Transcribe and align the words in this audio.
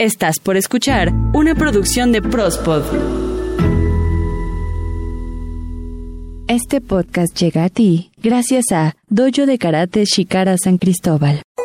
Estás 0.00 0.38
por 0.38 0.56
escuchar 0.56 1.12
una 1.34 1.56
producción 1.56 2.12
de 2.12 2.22
Prospod. 2.22 2.84
Este 6.46 6.80
podcast 6.80 7.36
llega 7.36 7.64
a 7.64 7.68
ti 7.68 8.12
gracias 8.22 8.66
a 8.70 8.94
Dojo 9.08 9.44
de 9.44 9.58
Karate 9.58 10.04
Shikara 10.04 10.56
San 10.56 10.78
Cristóbal. 10.78 11.42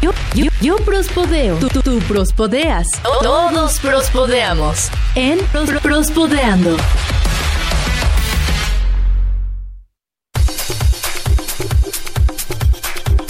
Yo, 0.00 0.10
yo, 0.34 0.50
yo 0.60 0.76
prospodeo. 0.78 1.56
Tú, 1.56 1.68
tú, 1.68 1.82
tú 1.82 1.98
prospodeas. 2.00 2.86
Todos 3.22 3.78
prospodeamos. 3.78 4.88
En 5.14 5.38
Pros- 5.52 5.70
Prospodeando. 5.82 6.76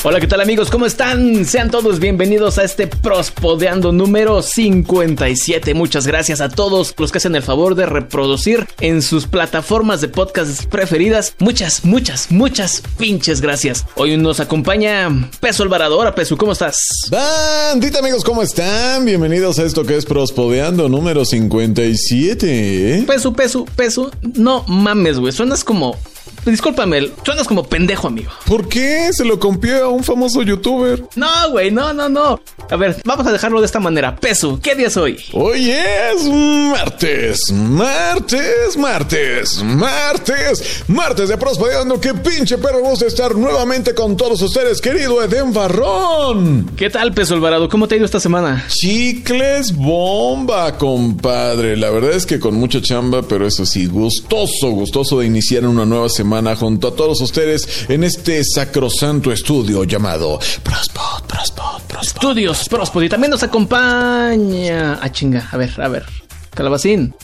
Hola, 0.04 0.18
¿qué 0.18 0.26
tal 0.26 0.40
amigos? 0.40 0.68
¿Cómo 0.68 0.84
están? 0.84 1.44
Sean 1.44 1.70
todos 1.70 2.00
bienvenidos 2.00 2.58
a 2.58 2.64
este 2.64 2.88
Prospodeando 2.88 3.92
número 3.92 4.42
57. 4.42 5.74
Muchas 5.74 6.08
gracias 6.08 6.40
a 6.40 6.48
todos 6.48 6.92
los 6.98 7.12
que 7.12 7.18
hacen 7.18 7.36
el 7.36 7.42
favor 7.44 7.76
de 7.76 7.86
reproducir 7.86 8.66
en 8.80 9.00
sus 9.00 9.28
plataformas 9.28 10.00
de 10.00 10.08
podcast 10.08 10.64
preferidas. 10.64 11.36
Muchas, 11.38 11.84
muchas, 11.84 12.32
muchas 12.32 12.82
pinches 12.98 13.40
gracias. 13.40 13.86
Hoy 13.94 14.16
nos 14.16 14.40
acompaña 14.40 15.30
Peso 15.38 15.62
Alvarado. 15.62 15.96
Hola, 15.96 16.16
Peso, 16.16 16.36
¿cómo 16.36 16.50
estás? 16.50 16.76
Bandita 17.08 18.00
amigos, 18.00 18.24
¿cómo 18.24 18.42
están? 18.42 19.04
Bienvenidos 19.04 19.60
a 19.60 19.62
esto 19.62 19.84
que 19.84 19.96
es 19.96 20.04
Prospodeando 20.04 20.88
número 20.88 21.24
57. 21.24 22.98
¿eh? 22.98 23.04
Peso, 23.06 23.32
Peso, 23.34 23.66
Peso. 23.76 24.10
No 24.34 24.64
mames, 24.66 25.20
güey. 25.20 25.32
Suenas 25.32 25.62
como... 25.62 25.96
Discúlpame, 26.44 27.08
suenas 27.24 27.46
como 27.46 27.62
pendejo, 27.62 28.08
amigo. 28.08 28.32
¿Por 28.46 28.68
qué? 28.68 29.10
Se 29.12 29.24
lo 29.24 29.38
copió 29.38 29.84
a 29.84 29.88
un 29.88 30.02
famoso 30.02 30.42
youtuber. 30.42 31.04
No, 31.14 31.28
güey, 31.52 31.70
no, 31.70 31.92
no, 31.92 32.08
no. 32.08 32.40
A 32.68 32.76
ver, 32.76 32.96
vamos 33.04 33.24
a 33.28 33.32
dejarlo 33.32 33.60
de 33.60 33.66
esta 33.66 33.78
manera. 33.78 34.16
Peso, 34.16 34.58
¿qué 34.60 34.74
día 34.74 34.88
es 34.88 34.96
hoy? 34.96 35.18
Hoy 35.32 35.70
es 35.70 36.24
martes, 36.24 37.38
martes, 37.52 38.76
martes, 38.76 39.62
martes, 39.62 40.82
martes 40.88 41.28
de 41.28 41.36
Prospodeando. 41.36 42.00
Qué 42.00 42.12
pinche 42.14 42.58
perro 42.58 42.80
gusta 42.80 43.06
estar 43.06 43.36
nuevamente 43.36 43.94
con 43.94 44.16
todos 44.16 44.42
ustedes, 44.42 44.80
querido 44.80 45.22
Eden 45.22 45.52
Barrón. 45.52 46.72
¿Qué 46.76 46.90
tal, 46.90 47.12
Peso 47.14 47.34
Alvarado? 47.34 47.68
¿Cómo 47.68 47.86
te 47.86 47.94
ha 47.94 47.98
ido 47.98 48.04
esta 48.06 48.20
semana? 48.20 48.64
Chicles 48.68 49.76
bomba, 49.76 50.76
compadre. 50.76 51.76
La 51.76 51.90
verdad 51.90 52.12
es 52.12 52.26
que 52.26 52.40
con 52.40 52.54
mucha 52.54 52.82
chamba, 52.82 53.22
pero 53.22 53.46
eso 53.46 53.64
sí, 53.64 53.86
gustoso, 53.86 54.70
gustoso 54.70 55.20
de 55.20 55.26
iniciar 55.26 55.64
una 55.66 55.84
nueva 55.84 56.08
semana 56.08 56.31
junto 56.56 56.88
a 56.88 56.96
todos 56.96 57.20
ustedes 57.20 57.90
en 57.90 58.04
este 58.04 58.42
sacrosanto 58.42 59.30
estudio 59.30 59.84
llamado 59.84 60.38
Prospod, 60.62 61.24
Prospod, 61.26 61.82
Prospod. 61.82 62.22
Estudios 62.22 62.68
Prospod 62.70 63.02
y 63.02 63.08
también 63.10 63.30
nos 63.30 63.42
acompaña. 63.42 64.98
Ah, 65.02 65.12
chinga, 65.12 65.46
a 65.52 65.56
ver, 65.58 65.78
a 65.78 65.88
ver. 65.88 66.06
Calabacín. 66.54 67.14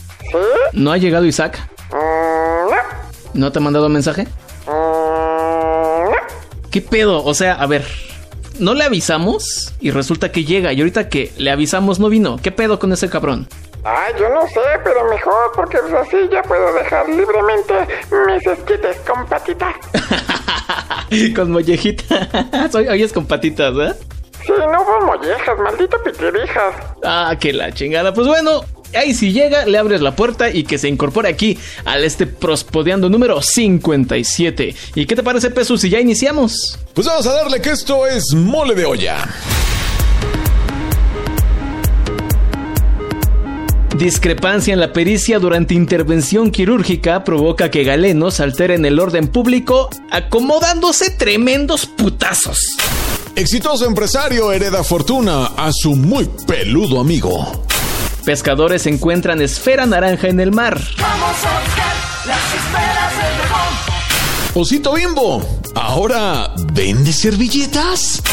¿No 0.73 0.91
ha 0.91 0.97
llegado 0.97 1.25
Isaac? 1.25 1.57
¿No 3.33 3.51
te 3.51 3.57
ha 3.57 3.61
mandado 3.61 3.89
mensaje? 3.89 4.27
¿Qué 6.69 6.81
pedo? 6.81 7.23
O 7.25 7.33
sea, 7.33 7.53
a 7.53 7.65
ver. 7.65 7.85
No 8.59 8.75
le 8.75 8.83
avisamos 8.83 9.73
y 9.81 9.89
resulta 9.89 10.31
que 10.31 10.43
llega 10.43 10.71
y 10.71 10.81
ahorita 10.81 11.09
que 11.09 11.31
le 11.37 11.49
avisamos 11.49 11.99
no 11.99 12.09
vino. 12.09 12.37
¿Qué 12.37 12.51
pedo 12.51 12.77
con 12.77 12.93
ese 12.93 13.09
cabrón? 13.09 13.47
Ay, 13.83 14.13
yo 14.19 14.29
no 14.29 14.41
sé, 14.47 14.59
pero 14.83 15.09
mejor 15.09 15.51
porque 15.55 15.77
pues 15.79 15.93
así 15.93 16.17
ya 16.31 16.41
puedo 16.43 16.73
dejar 16.73 17.07
libremente 17.09 17.73
mis 18.27 18.45
esquites 18.45 18.97
con 19.07 19.25
patitas. 19.25 19.73
con 21.35 21.51
mollejita. 21.51 22.69
Soy- 22.71 22.87
Hoy 22.87 23.03
es 23.03 23.13
con 23.13 23.25
patitas, 23.25 23.73
¿eh? 23.77 23.93
Sí, 24.45 24.51
no 24.57 24.81
hubo 24.81 25.05
mollejas, 25.05 25.57
maldito 25.59 25.97
pitirijas. 26.03 26.75
Ah, 27.03 27.35
que 27.39 27.53
la 27.53 27.71
chingada. 27.71 28.13
Pues 28.13 28.25
bueno, 28.27 28.61
ahí 28.95 29.13
si 29.13 29.31
llega, 29.31 29.65
le 29.65 29.77
abres 29.77 30.01
la 30.01 30.15
puerta 30.15 30.49
y 30.49 30.63
que 30.63 30.77
se 30.77 30.87
incorpore 30.87 31.29
aquí 31.29 31.57
al 31.85 32.03
este 32.03 32.25
prospodeando 32.27 33.09
número 33.09 33.41
57. 33.41 34.75
¿Y 34.95 35.05
qué 35.05 35.15
te 35.15 35.23
parece, 35.23 35.51
Pesu, 35.51 35.77
si 35.77 35.89
ya 35.89 35.99
iniciamos? 35.99 36.79
Pues 36.93 37.07
vamos 37.07 37.27
a 37.27 37.33
darle 37.33 37.61
que 37.61 37.69
esto 37.71 38.05
es 38.07 38.33
mole 38.33 38.75
de 38.75 38.85
olla. 38.85 39.17
Discrepancia 43.99 44.73
en 44.73 44.79
la 44.79 44.93
pericia 44.93 45.39
durante 45.39 45.73
intervención 45.73 46.51
quirúrgica 46.51 47.25
provoca 47.25 47.69
que 47.69 47.83
galenos 47.83 48.39
alteren 48.39 48.85
el 48.85 48.97
orden 48.97 49.27
público 49.27 49.89
acomodándose 50.09 51.09
tremendos 51.09 51.85
putazos. 51.85 52.77
Exitoso 53.35 53.85
empresario 53.85 54.53
hereda 54.53 54.85
fortuna 54.85 55.47
a 55.47 55.73
su 55.73 55.97
muy 55.97 56.29
peludo 56.47 57.01
amigo. 57.01 57.65
Pescadores 58.23 58.85
encuentran 58.87 59.41
esfera 59.41 59.85
naranja 59.85 60.29
en 60.29 60.39
el 60.39 60.53
mar. 60.53 60.79
Osito 64.53 64.93
Bimbo, 64.93 65.45
ahora 65.75 66.53
vende 66.71 67.11
servilletas. 67.11 68.23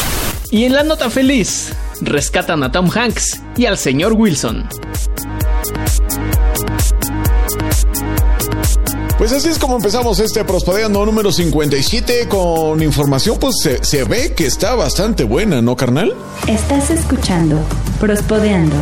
Y 0.49 0.63
en 0.63 0.71
la 0.71 0.83
nota 0.83 1.09
feliz, 1.09 1.73
rescatan 1.99 2.63
a 2.63 2.71
Tom 2.71 2.89
Hanks 2.89 3.41
y 3.57 3.65
al 3.65 3.77
señor 3.77 4.13
Wilson. 4.13 4.65
Pues 9.17 9.31
así 9.31 9.49
es 9.49 9.57
como 9.57 9.75
empezamos 9.77 10.19
este 10.19 10.45
Prospodeando 10.45 11.03
número 11.05 11.31
57 11.31 12.27
con 12.29 12.83
información, 12.83 13.37
pues 13.39 13.55
se, 13.61 13.83
se 13.83 14.03
ve 14.03 14.33
que 14.35 14.45
está 14.45 14.75
bastante 14.75 15.23
buena, 15.23 15.61
¿no, 15.61 15.75
carnal? 15.75 16.15
Estás 16.47 16.91
escuchando 16.91 17.59
Prospodeando. 17.99 18.75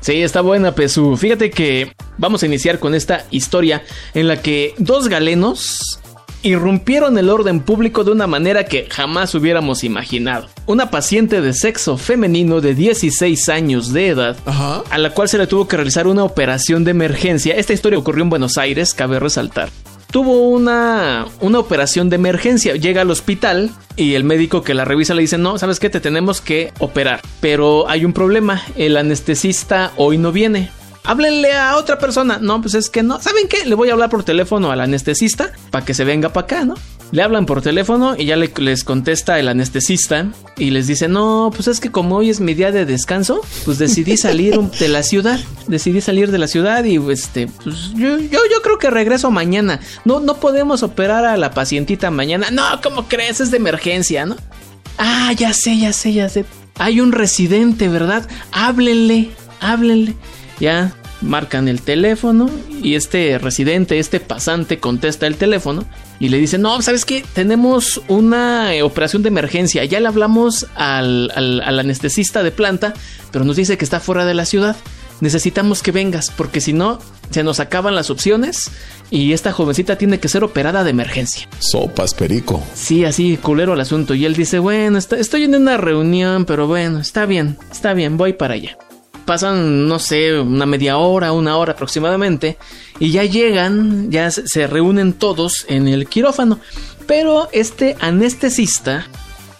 Sí, 0.00 0.22
está 0.22 0.40
buena, 0.40 0.72
Pesu. 0.72 1.16
Fíjate 1.16 1.50
que 1.50 1.92
vamos 2.18 2.42
a 2.42 2.46
iniciar 2.46 2.78
con 2.78 2.94
esta 2.94 3.26
historia 3.30 3.82
en 4.14 4.28
la 4.28 4.40
que 4.40 4.74
dos 4.78 5.08
galenos 5.08 6.00
irrumpieron 6.42 7.18
el 7.18 7.28
orden 7.30 7.60
público 7.60 8.04
de 8.04 8.12
una 8.12 8.26
manera 8.26 8.64
que 8.64 8.86
jamás 8.90 9.34
hubiéramos 9.34 9.84
imaginado. 9.84 10.48
Una 10.66 10.90
paciente 10.90 11.40
de 11.40 11.52
sexo 11.52 11.96
femenino 11.96 12.60
de 12.60 12.74
16 12.74 13.48
años 13.48 13.92
de 13.92 14.08
edad, 14.08 14.36
Ajá. 14.46 14.82
a 14.90 14.98
la 14.98 15.10
cual 15.10 15.28
se 15.28 15.38
le 15.38 15.46
tuvo 15.46 15.68
que 15.68 15.76
realizar 15.76 16.06
una 16.06 16.24
operación 16.24 16.84
de 16.84 16.92
emergencia. 16.92 17.54
Esta 17.56 17.72
historia 17.72 17.98
ocurrió 17.98 18.22
en 18.22 18.30
Buenos 18.30 18.58
Aires, 18.58 18.94
cabe 18.94 19.18
resaltar. 19.18 19.68
Tuvo 20.10 20.48
una, 20.48 21.26
una 21.40 21.58
operación 21.58 22.08
de 22.08 22.16
emergencia. 22.16 22.76
Llega 22.76 23.02
al 23.02 23.10
hospital 23.10 23.70
y 23.96 24.14
el 24.14 24.22
médico 24.24 24.62
que 24.62 24.72
la 24.72 24.84
revisa 24.84 25.14
le 25.14 25.22
dice, 25.22 25.36
no, 25.36 25.58
¿sabes 25.58 25.80
qué? 25.80 25.90
Te 25.90 26.00
tenemos 26.00 26.40
que 26.40 26.72
operar. 26.78 27.20
Pero 27.40 27.88
hay 27.88 28.04
un 28.04 28.12
problema. 28.12 28.62
El 28.76 28.96
anestesista 28.96 29.92
hoy 29.96 30.16
no 30.16 30.30
viene. 30.32 30.70
Háblenle 31.06 31.52
a 31.54 31.76
otra 31.76 31.98
persona. 31.98 32.38
No, 32.40 32.60
pues 32.60 32.74
es 32.74 32.90
que 32.90 33.02
no. 33.02 33.20
¿Saben 33.20 33.48
qué? 33.48 33.64
Le 33.64 33.74
voy 33.74 33.90
a 33.90 33.92
hablar 33.92 34.10
por 34.10 34.24
teléfono 34.24 34.70
al 34.72 34.80
anestesista 34.80 35.52
para 35.70 35.84
que 35.84 35.94
se 35.94 36.04
venga 36.04 36.32
para 36.32 36.44
acá, 36.44 36.64
¿no? 36.64 36.74
Le 37.12 37.22
hablan 37.22 37.46
por 37.46 37.62
teléfono 37.62 38.16
y 38.18 38.24
ya 38.24 38.34
le- 38.34 38.52
les 38.56 38.82
contesta 38.82 39.38
el 39.38 39.46
anestesista 39.48 40.26
y 40.56 40.70
les 40.70 40.88
dice, 40.88 41.06
no, 41.06 41.52
pues 41.54 41.68
es 41.68 41.78
que 41.78 41.92
como 41.92 42.16
hoy 42.16 42.30
es 42.30 42.40
mi 42.40 42.54
día 42.54 42.72
de 42.72 42.84
descanso, 42.84 43.40
pues 43.64 43.78
decidí 43.78 44.16
salir 44.16 44.58
de 44.60 44.88
la 44.88 45.04
ciudad, 45.04 45.38
decidí 45.68 46.00
salir 46.00 46.32
de 46.32 46.38
la 46.38 46.48
ciudad 46.48 46.82
y 46.82 46.96
este, 47.12 47.46
pues 47.46 47.92
yo, 47.94 48.18
yo, 48.18 48.40
yo 48.52 48.60
creo 48.62 48.78
que 48.78 48.90
regreso 48.90 49.30
mañana. 49.30 49.78
No, 50.04 50.18
no 50.18 50.38
podemos 50.40 50.82
operar 50.82 51.24
a 51.24 51.36
la 51.36 51.52
pacientita 51.52 52.10
mañana. 52.10 52.50
No, 52.50 52.64
¿cómo 52.82 53.06
crees? 53.06 53.40
Es 53.40 53.52
de 53.52 53.58
emergencia, 53.58 54.26
¿no? 54.26 54.34
Ah, 54.98 55.32
ya 55.36 55.52
sé, 55.52 55.78
ya 55.78 55.92
sé, 55.92 56.12
ya 56.12 56.28
sé. 56.28 56.44
Hay 56.78 57.00
un 57.00 57.12
residente, 57.12 57.86
¿verdad? 57.88 58.28
Háblenle, 58.50 59.30
háblenle. 59.60 60.14
Ya 60.60 60.94
marcan 61.22 61.66
el 61.68 61.80
teléfono 61.82 62.50
y 62.82 62.94
este 62.94 63.38
residente, 63.38 63.98
este 63.98 64.20
pasante 64.20 64.78
contesta 64.78 65.26
el 65.26 65.36
teléfono 65.36 65.84
y 66.20 66.28
le 66.28 66.38
dice, 66.38 66.58
no, 66.58 66.80
¿sabes 66.82 67.04
qué? 67.04 67.24
Tenemos 67.34 68.00
una 68.08 68.74
eh, 68.74 68.82
operación 68.82 69.22
de 69.22 69.28
emergencia. 69.28 69.84
Ya 69.84 69.98
le 70.00 70.08
hablamos 70.08 70.66
al, 70.74 71.30
al- 71.34 71.60
al 71.62 71.78
anestesista 71.78 72.42
de 72.42 72.50
planta, 72.52 72.94
pero 73.32 73.44
nos 73.44 73.56
dice 73.56 73.76
que 73.78 73.84
está 73.84 74.00
fuera 74.00 74.24
de 74.26 74.34
la 74.34 74.44
ciudad. 74.44 74.76
Necesitamos 75.20 75.82
que 75.82 75.92
vengas 75.92 76.30
porque 76.30 76.60
si 76.60 76.74
no, 76.74 76.98
se 77.30 77.42
nos 77.42 77.58
acaban 77.60 77.94
las 77.94 78.10
opciones 78.10 78.70
y 79.10 79.32
esta 79.32 79.50
jovencita 79.52 79.96
tiene 79.96 80.20
que 80.20 80.28
ser 80.28 80.44
operada 80.44 80.84
de 80.84 80.90
emergencia. 80.90 81.48
Sopas, 81.58 82.12
perico. 82.12 82.62
Sí, 82.74 83.04
así, 83.06 83.38
culero 83.38 83.72
el 83.72 83.80
asunto. 83.80 84.14
Y 84.14 84.26
él 84.26 84.34
dice, 84.34 84.58
bueno, 84.58 84.98
está- 84.98 85.16
estoy 85.16 85.44
en 85.44 85.54
una 85.54 85.78
reunión, 85.78 86.44
pero 86.44 86.66
bueno, 86.66 86.98
está 87.00 87.24
bien, 87.24 87.56
está 87.72 87.94
bien, 87.94 88.18
voy 88.18 88.34
para 88.34 88.54
allá. 88.54 88.76
Pasan, 89.26 89.88
no 89.88 89.98
sé, 89.98 90.40
una 90.40 90.64
media 90.64 90.96
hora, 90.96 91.32
una 91.32 91.58
hora 91.58 91.72
aproximadamente, 91.72 92.56
y 92.98 93.10
ya 93.10 93.24
llegan, 93.24 94.10
ya 94.10 94.30
se 94.30 94.66
reúnen 94.66 95.12
todos 95.12 95.66
en 95.68 95.88
el 95.88 96.08
quirófano. 96.08 96.60
Pero 97.06 97.48
este 97.52 97.96
anestesista 98.00 99.06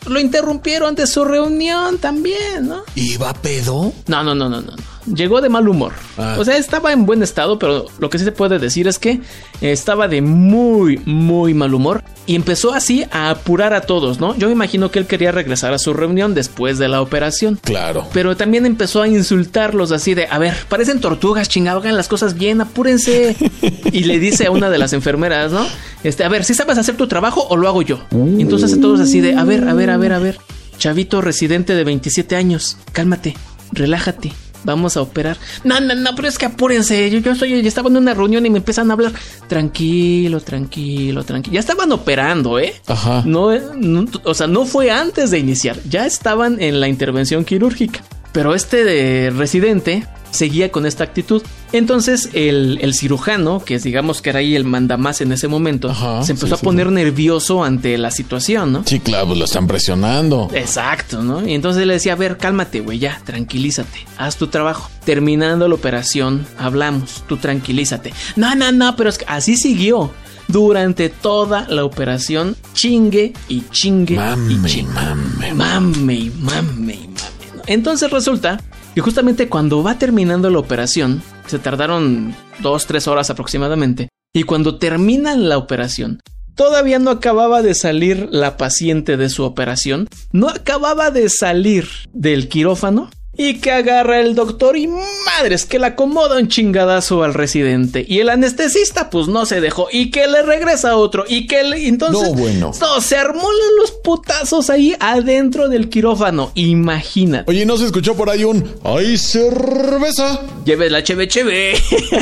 lo 0.07 0.19
interrumpieron 0.21 0.95
de 0.95 1.07
su 1.07 1.25
reunión 1.25 1.99
también, 1.99 2.69
¿no? 2.69 2.85
¿Iba 2.95 3.35
pedo? 3.35 3.93
No, 4.07 4.23
no, 4.23 4.35
no, 4.35 4.49
no, 4.49 4.61
no. 4.63 4.96
Llegó 5.15 5.41
de 5.41 5.49
mal 5.49 5.69
humor. 5.69 5.93
Ah. 6.19 6.37
O 6.39 6.45
sea, 6.45 6.57
estaba 6.57 6.93
en 6.93 7.07
buen 7.07 7.23
estado, 7.23 7.59
pero 7.59 7.87
lo 7.99 8.11
que 8.11 8.19
sí 8.19 8.25
se 8.25 8.33
puede 8.33 8.59
decir 8.59 8.89
es 8.89 8.99
que 8.99 9.21
estaba 9.61 10.09
de 10.09 10.23
muy, 10.23 11.01
muy 11.05 11.55
mal 11.55 11.75
humor. 11.75 12.03
Y 12.27 12.35
empezó 12.35 12.75
así 12.75 13.05
a 13.13 13.31
apurar 13.31 13.73
a 13.73 13.83
todos, 13.83 14.19
¿no? 14.19 14.37
Yo 14.37 14.49
me 14.49 14.53
imagino 14.53 14.91
que 14.91 14.99
él 14.99 15.07
quería 15.07 15.31
regresar 15.31 15.73
a 15.73 15.79
su 15.79 15.95
reunión 15.95 16.35
después 16.35 16.77
de 16.79 16.89
la 16.89 17.01
operación. 17.01 17.59
Claro. 17.63 18.07
Pero 18.13 18.37
también 18.37 18.67
empezó 18.67 19.01
a 19.03 19.09
insultarlos 19.09 19.93
así 19.93 20.15
de, 20.15 20.27
a 20.27 20.39
ver, 20.39 20.55
parecen 20.69 21.01
tortugas, 21.01 21.49
chingado, 21.49 21.79
hagan 21.79 21.97
las 21.97 22.09
cosas 22.09 22.35
bien, 22.35 22.61
apúrense. 22.61 23.37
y 23.93 24.05
le 24.05 24.19
dice 24.19 24.47
a 24.47 24.51
una 24.51 24.71
de 24.71 24.79
las 24.79 24.93
enfermeras, 24.93 25.53
¿no? 25.53 25.65
Este, 26.03 26.25
a 26.25 26.29
ver, 26.29 26.45
si 26.45 26.55
sabes 26.55 26.79
hacer 26.79 26.97
tu 26.97 27.07
trabajo 27.07 27.47
o 27.49 27.57
lo 27.57 27.69
hago 27.69 27.83
yo. 27.83 28.01
Y 28.11 28.43
entonces 28.43 28.81
todos 28.81 28.99
así 28.99 29.21
de, 29.21 29.35
a 29.35 29.45
ver, 29.45 29.69
a 29.69 29.75
ver, 29.75 29.91
a 29.91 29.97
ver, 29.97 30.13
a 30.13 30.19
ver. 30.19 30.39
Chavito 30.79 31.21
residente 31.21 31.75
de 31.75 31.85
27 31.85 32.37
años, 32.37 32.77
cálmate, 32.93 33.35
relájate. 33.73 34.33
Vamos 34.67 34.97
a 34.97 35.03
operar. 35.03 35.39
No, 35.63 35.81
no, 35.81 35.95
no, 35.95 36.11
pero 36.17 36.27
es 36.27 36.37
que 36.37 36.47
apúrense. 36.47 37.09
Yo, 37.09 37.21
yo 37.21 37.33
estoy, 37.33 37.63
yo 37.63 37.69
estaba 37.69 37.89
en 37.89 37.97
una 37.97 38.15
reunión 38.15 38.45
y 38.45 38.51
me 38.51 38.59
empiezan 38.59 38.91
a 38.91 38.95
hablar. 38.95 39.13
Tranquilo, 39.47 40.41
tranquilo, 40.41 41.23
tranquilo. 41.23 41.55
Ya 41.55 41.61
estaban 41.61 41.93
operando, 41.93 42.59
¿eh? 42.59 42.75
Ajá. 42.89 43.23
No, 43.25 43.57
no, 43.77 44.07
o 44.25 44.35
sea, 44.35 44.49
no 44.49 44.67
fue 44.67 44.91
antes 44.91 45.31
de 45.31 45.39
iniciar. 45.39 45.79
Ya 45.89 46.05
estaban 46.05 46.61
en 46.61 46.81
la 46.81 46.89
intervención 46.89 47.45
quirúrgica. 47.45 48.03
Pero 48.33 48.55
este 48.55 48.85
de 48.85 49.31
residente 49.31 50.05
seguía 50.37 50.71
con 50.71 50.87
esta 50.87 51.03
actitud. 51.03 51.43
Entonces 51.73 52.31
el, 52.33 52.79
el 52.81 52.95
cirujano, 52.95 53.63
que 53.65 53.75
es, 53.75 53.83
digamos 53.83 54.23
que 54.23 54.31
era 54.31 54.39
ahí 54.39 54.55
el 54.55 54.65
mandamás 54.65 55.21
en 55.21 55.33
ese 55.33 55.49
momento, 55.49 55.91
Ajá, 55.91 56.23
se 56.23 56.33
empezó 56.33 56.55
sí, 56.57 56.61
a 56.61 56.65
poner 56.65 56.87
sí. 56.87 56.95
nervioso 56.95 57.65
ante 57.65 57.99
la 57.99 58.13
situación, 58.13 58.73
¿no? 58.73 58.83
Sí, 58.87 59.01
claro, 59.01 59.27
pues 59.27 59.39
lo 59.41 59.45
están 59.47 59.67
presionando. 59.67 60.49
Exacto, 60.55 61.23
¿no? 61.25 61.47
Y 61.47 61.55
entonces 61.55 61.85
le 61.87 61.95
decía, 61.95 62.13
a 62.13 62.17
ver, 62.17 62.39
cálmate, 62.39 62.81
güey, 62.81 62.99
ya, 63.01 63.21
tranquilízate, 63.25 64.07
haz 64.17 64.37
tu 64.37 64.47
trabajo. 64.47 64.89
Terminando 65.05 65.67
la 65.69 65.75
operación, 65.75 66.47
hablamos, 66.59 67.25
tú 67.27 67.37
tranquilízate. 67.37 68.13
No, 68.37 68.55
no, 68.55 68.71
no, 68.71 68.95
pero 68.97 69.11
es 69.11 69.19
que 69.19 69.25
así 69.29 69.57
siguió. 69.57 70.13
Durante 70.49 71.09
toda 71.09 71.67
la 71.69 71.85
operación, 71.85 72.55
chingue 72.73 73.33
y 73.49 73.65
chingue 73.73 74.15
y 74.15 74.17
Mame, 74.17 74.69
chingue. 74.71 74.93
mame. 74.93 75.55
Mame 75.55 76.15
y 76.15 76.31
mame 76.31 76.95
y 76.95 77.09
mame. 77.09 77.21
Entonces 77.67 78.11
resulta 78.13 78.61
que 78.97 79.03
justamente 79.03 79.51
cuando 79.51 79.83
va 79.83 79.99
terminando 79.99 80.49
la 80.49 80.59
operación, 80.59 81.21
se 81.47 81.59
tardaron 81.59 82.35
dos, 82.61 82.87
tres 82.87 83.07
horas 83.07 83.29
aproximadamente, 83.29 84.09
y 84.35 84.45
cuando 84.45 84.79
terminan 84.79 85.51
la 85.51 85.59
operación, 85.59 86.21
todavía 86.55 86.99
no 86.99 87.11
acababa 87.11 87.61
de 87.61 87.75
salir 87.75 88.27
la 88.31 88.57
paciente 88.57 89.19
de 89.19 89.29
su 89.29 89.45
operación, 89.45 90.09
no 90.33 90.49
acababa 90.49 91.11
de 91.11 91.29
salir 91.29 91.87
del 92.15 92.49
quirófano. 92.49 93.11
Y 93.37 93.59
que 93.61 93.73
agarra 93.73 94.21
el 94.21 94.35
doctor 94.35 94.77
y 94.77 94.89
madres 94.89 95.67
que 95.67 95.79
le 95.79 95.87
acomoda 95.87 96.39
un 96.39 96.49
chingadazo 96.49 97.23
al 97.23 97.35
residente. 97.35 98.05
Y 98.07 98.21
el 98.21 98.29
anestesista 98.29 99.11
pues 99.11 99.29
no 99.29 99.47
se 99.47 99.61
dejó. 99.61 99.89
Y 99.93 100.11
que 100.11 100.27
le 100.27 100.43
regresa 100.43 100.97
otro. 100.97 101.25
Y 101.29 101.47
que 101.47 101.63
le... 101.63 101.87
Entonces... 101.87 102.31
No, 102.31 102.35
bueno. 102.35 102.73
No, 102.81 103.01
se 103.01 103.17
armó 103.17 103.49
los 103.81 103.91
putazos 103.91 104.71
ahí 104.71 104.95
adentro 105.01 105.69
del 105.69 105.89
quirófano. 105.89 106.53
Imagínate. 106.55 107.51
Oye, 107.51 107.67
¿no 107.67 107.77
se 107.77 107.87
escuchó 107.87 108.15
por 108.17 108.31
ahí 108.31 108.45
un 108.45 108.65
¡Ay, 108.85 109.19
cerveza! 109.19 110.41
Lleve 110.65 110.91
la 110.91 111.03
cheve 111.03 111.29
cheve. 111.29 111.75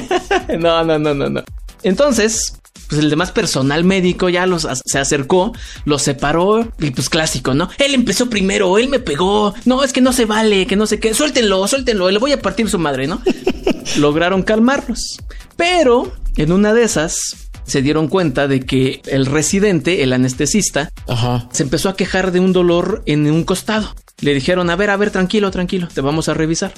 no, 0.59 0.85
no, 0.85 0.99
no, 0.99 1.15
no, 1.15 1.29
no. 1.31 1.45
Entonces, 1.83 2.55
pues 2.89 3.01
el 3.01 3.11
demás 3.11 3.33
personal 3.33 3.85
médico 3.85 4.29
ya 4.29 4.47
los 4.47 4.67
se 4.85 4.99
acercó, 4.99 5.53
los 5.85 6.03
separó 6.03 6.73
y 6.79 6.91
pues 6.91 7.09
clásico, 7.09 7.55
¿no? 7.55 7.69
Él 7.79 7.95
empezó 7.95 8.29
primero, 8.29 8.79
él 8.79 8.89
me 8.89 8.99
pegó. 8.99 9.55
No, 9.65 9.83
es 9.83 9.93
que 9.93 10.01
no 10.01 10.13
se 10.13 10.25
vale, 10.25 10.67
que 10.67 10.77
no 10.77 10.87
sé 10.87 11.01
qué. 11.01 11.15
Suéltenlo, 11.15 11.67
suéltenlo, 11.67 12.11
le 12.11 12.19
voy 12.19 12.33
a 12.33 12.41
partir 12.41 12.69
su 12.69 12.79
madre, 12.79 13.07
¿no? 13.07 13.21
Lograron 13.99 14.43
calmarlos. 14.43 15.19
Pero 15.57 16.13
en 16.37 16.53
una 16.53 16.75
de 16.75 16.85
esas 16.85 17.17
se 17.65 17.83
dieron 17.83 18.09
cuenta 18.09 18.49
de 18.49 18.61
que 18.61 19.01
el 19.07 19.27
residente, 19.27 20.03
el 20.03 20.13
anestesista, 20.13 20.91
Ajá. 21.09 21.49
se 21.53 21.63
empezó 21.63 21.89
a 21.89 21.97
quejar 21.97 22.33
de 22.33 22.41
un 22.41 22.53
dolor 22.53 23.03
en 23.07 23.31
un 23.31 23.45
costado. 23.45 23.95
Le 24.21 24.35
dijeron, 24.35 24.71
a 24.71 24.77
ver, 24.77 24.91
a 24.91 24.97
ver, 24.97 25.11
tranquilo, 25.11 25.51
tranquilo, 25.51 25.89
te 25.93 26.01
vamos 26.01 26.29
a 26.29 26.35
revisar. 26.35 26.73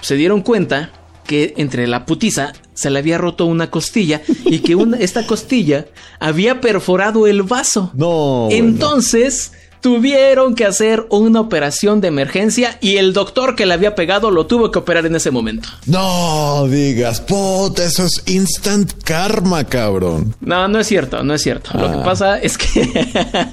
Se 0.00 0.16
dieron 0.16 0.42
cuenta 0.42 0.90
que 1.24 1.54
entre 1.56 1.86
la 1.86 2.06
putiza 2.06 2.52
se 2.74 2.90
le 2.90 2.98
había 2.98 3.18
roto 3.18 3.46
una 3.46 3.70
costilla 3.70 4.22
y 4.44 4.60
que 4.60 4.74
una, 4.74 4.98
esta 4.98 5.26
costilla 5.26 5.86
había 6.18 6.60
perforado 6.60 7.26
el 7.26 7.42
vaso. 7.42 7.90
No. 7.94 8.48
Entonces 8.50 9.52
tuvieron 9.82 10.54
que 10.54 10.64
hacer 10.64 11.04
una 11.10 11.40
operación 11.40 12.00
de 12.00 12.08
emergencia 12.08 12.78
y 12.80 12.96
el 12.96 13.12
doctor 13.12 13.56
que 13.56 13.66
le 13.66 13.74
había 13.74 13.94
pegado 13.94 14.30
lo 14.30 14.46
tuvo 14.46 14.70
que 14.70 14.78
operar 14.78 15.04
en 15.06 15.16
ese 15.16 15.30
momento. 15.30 15.68
No 15.86 16.66
digas, 16.68 17.20
puta, 17.20 17.84
eso 17.84 18.04
es 18.06 18.22
instant 18.26 18.92
karma, 19.04 19.64
cabrón. 19.64 20.34
No, 20.40 20.68
no 20.68 20.78
es 20.78 20.86
cierto, 20.86 21.22
no 21.24 21.34
es 21.34 21.42
cierto. 21.42 21.70
Lo 21.74 21.90
que 21.90 21.98
Ah. 21.98 22.02
pasa 22.04 22.38
es 22.38 22.56
que... 22.56 22.88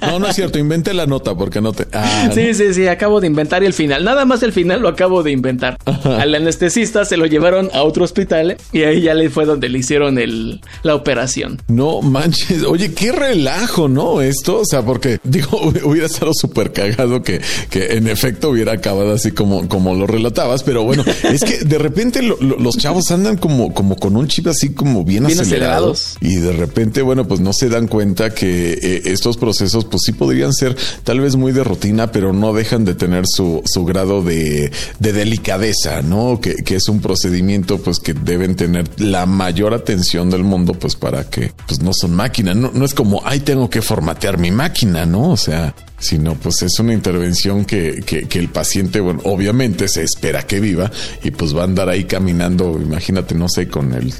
No, 0.02 0.18
no 0.20 0.28
es 0.28 0.36
cierto, 0.36 0.58
inventé 0.58 0.94
la 0.94 1.06
nota 1.06 1.34
porque 1.34 1.60
no 1.60 1.72
te. 1.72 1.86
Ah, 1.92 2.30
Sí, 2.32 2.54
sí, 2.54 2.72
sí, 2.74 2.86
acabo 2.86 3.20
de 3.20 3.26
inventar 3.26 3.62
el 3.64 3.72
final. 3.72 4.04
Nada 4.04 4.24
más 4.24 4.42
el 4.42 4.52
final 4.52 4.80
lo 4.80 4.88
acabo 4.88 5.22
de 5.22 5.32
inventar. 5.32 5.76
Al 6.04 6.34
anestesista 6.34 7.04
se 7.04 7.16
lo 7.16 7.26
llevaron 7.26 7.70
a 7.74 7.82
otro 7.82 8.04
hospital 8.04 8.56
y 8.72 8.82
ahí 8.84 9.02
ya 9.02 9.14
le 9.14 9.30
fue 9.30 9.44
donde 9.46 9.68
le 9.68 9.78
hicieron 9.80 10.18
el, 10.18 10.60
la 10.84 10.94
operación. 10.94 11.60
No 11.68 12.00
manches, 12.02 12.62
oye, 12.64 12.94
qué 12.94 13.10
relajo, 13.12 13.88
¿no? 13.88 14.20
Esto, 14.22 14.60
o 14.60 14.64
sea, 14.64 14.82
porque 14.82 15.18
digo, 15.24 15.60
hubiera 15.84 16.08
estado 16.20 16.32
súper 16.34 16.72
cagado 16.72 17.22
que, 17.22 17.40
que 17.70 17.96
en 17.96 18.06
efecto 18.08 18.50
hubiera 18.50 18.72
acabado 18.72 19.12
así 19.14 19.30
como, 19.32 19.66
como 19.68 19.94
lo 19.94 20.06
relatabas, 20.06 20.62
pero 20.62 20.84
bueno, 20.84 21.02
es 21.24 21.42
que 21.42 21.58
de 21.64 21.78
repente 21.78 22.22
lo- 22.22 22.36
lo- 22.40 22.58
los 22.58 22.76
chavos 22.76 23.10
andan 23.10 23.36
como, 23.38 23.72
como 23.72 23.96
con 23.96 24.16
un 24.16 24.28
chip 24.28 24.46
así 24.48 24.70
como 24.70 25.04
bien, 25.04 25.26
Bien 25.26 25.40
acelerado 25.40 25.92
acelerados. 25.92 26.16
y 26.20 26.36
de 26.36 26.52
repente, 26.52 27.02
bueno, 27.02 27.26
pues 27.26 27.40
no 27.40 27.52
se 27.52 27.68
dan 27.68 27.88
cuenta 27.88 28.34
que 28.34 28.72
eh, 28.72 29.02
estos 29.06 29.36
procesos 29.38 29.84
pues 29.86 30.02
sí 30.04 30.12
podrían 30.12 30.52
ser 30.52 30.76
tal 31.04 31.20
vez 31.20 31.36
muy 31.36 31.52
de 31.52 31.64
rutina, 31.64 32.12
pero 32.12 32.32
no 32.32 32.52
dejan 32.52 32.84
de 32.84 32.94
tener 32.94 33.24
su, 33.26 33.62
su 33.64 33.84
grado 33.84 34.22
de, 34.22 34.70
de 34.98 35.12
delicadeza, 35.12 36.02
¿no? 36.02 36.38
Que, 36.40 36.56
que 36.56 36.76
es 36.76 36.88
un 36.88 37.00
procedimiento 37.00 37.78
pues 37.78 37.98
que 37.98 38.12
deben 38.14 38.56
tener 38.56 38.88
la 39.00 39.24
mayor 39.26 39.72
atención 39.74 40.28
del 40.30 40.44
mundo 40.44 40.74
pues 40.74 40.96
para 40.96 41.24
que 41.30 41.52
pues 41.66 41.80
no 41.80 41.92
son 41.94 42.14
máquinas, 42.14 42.56
no, 42.56 42.70
no 42.74 42.84
es 42.84 42.94
como, 42.94 43.22
ay, 43.24 43.40
tengo 43.40 43.70
que 43.70 43.80
formatear 43.82 44.38
mi 44.38 44.50
máquina, 44.50 45.06
¿no? 45.06 45.30
O 45.30 45.36
sea, 45.36 45.74
sino 46.00 46.34
pues 46.34 46.62
es 46.62 46.78
una 46.80 46.92
intervención 46.92 47.64
que, 47.64 48.00
que, 48.04 48.26
que 48.26 48.38
el 48.38 48.48
paciente, 48.48 49.00
bueno, 49.00 49.20
obviamente 49.24 49.86
se 49.86 50.02
espera 50.02 50.42
que 50.42 50.58
viva 50.58 50.90
y 51.22 51.30
pues 51.30 51.56
va 51.56 51.60
a 51.60 51.64
andar 51.64 51.88
ahí 51.88 52.04
caminando, 52.04 52.78
imagínate, 52.80 53.34
no 53.34 53.48
sé, 53.48 53.68
con 53.68 53.92
el 53.92 54.12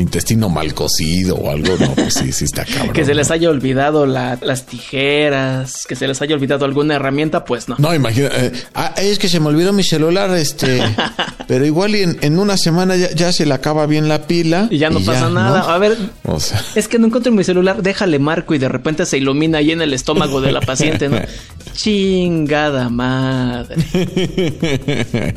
intestino 0.00 0.48
mal 0.48 0.74
cocido 0.74 1.36
o 1.36 1.50
algo, 1.50 1.76
no, 1.78 1.94
pues 1.94 2.14
sí, 2.14 2.32
sí 2.32 2.44
está 2.44 2.64
cabrón. 2.64 2.92
Que 2.92 3.04
se 3.04 3.14
les 3.14 3.30
haya 3.30 3.50
olvidado 3.50 4.06
la- 4.06 4.38
las 4.42 4.66
tijeras, 4.66 5.86
que 5.88 5.94
se 5.96 6.06
les 6.08 6.20
haya 6.22 6.34
olvidado 6.34 6.64
alguna 6.64 6.94
herramienta, 6.96 7.44
pues 7.44 7.68
no. 7.68 7.76
No, 7.78 7.94
imagina, 7.94 8.28
eh, 8.32 8.52
ah, 8.74 8.94
es 8.96 9.18
que 9.18 9.28
se 9.28 9.38
me 9.40 9.46
olvidó 9.48 9.72
mi 9.72 9.82
celular, 9.84 10.30
este, 10.36 10.80
pero 11.48 11.64
igual 11.66 11.94
y 11.94 12.02
en, 12.02 12.18
en 12.20 12.38
una 12.38 12.56
semana 12.56 12.96
ya, 12.96 13.10
ya 13.12 13.32
se 13.32 13.46
le 13.46 13.54
acaba 13.54 13.86
bien 13.86 14.08
la 14.08 14.26
pila. 14.26 14.68
Y 14.70 14.78
ya 14.78 14.90
no 14.90 15.00
pasa 15.00 15.28
nada. 15.28 15.60
A 15.72 15.78
ver, 15.78 15.96
O 16.24 16.40
sea, 16.40 16.62
es 16.74 16.88
que 16.88 16.98
no 16.98 17.06
encuentro 17.06 17.30
mi 17.32 17.44
celular, 17.44 17.82
déjale 17.82 18.18
marco 18.18 18.54
y 18.54 18.58
de 18.58 18.68
repente 18.68 19.06
se 19.06 19.18
ilumina 19.18 19.58
ahí 19.58 19.70
en 19.72 19.82
el 19.82 19.92
estómago 19.92 20.40
de 20.40 20.52
la 20.52 20.60
paciente, 20.60 21.08
¿no? 21.08 21.18
Chingada 21.74 22.88
madre. 22.88 23.76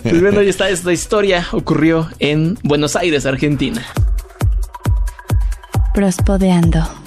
Pues 0.03 0.22
bueno, 0.22 0.39
ahí 0.39 0.50
está, 0.50 0.70
esta 0.70 0.91
historia 0.91 1.48
ocurrió 1.51 2.10
en 2.20 2.58
Buenos 2.63 2.96
Aires, 2.96 3.25
Argentina. 3.25 3.86
Prospodeando. 5.94 7.03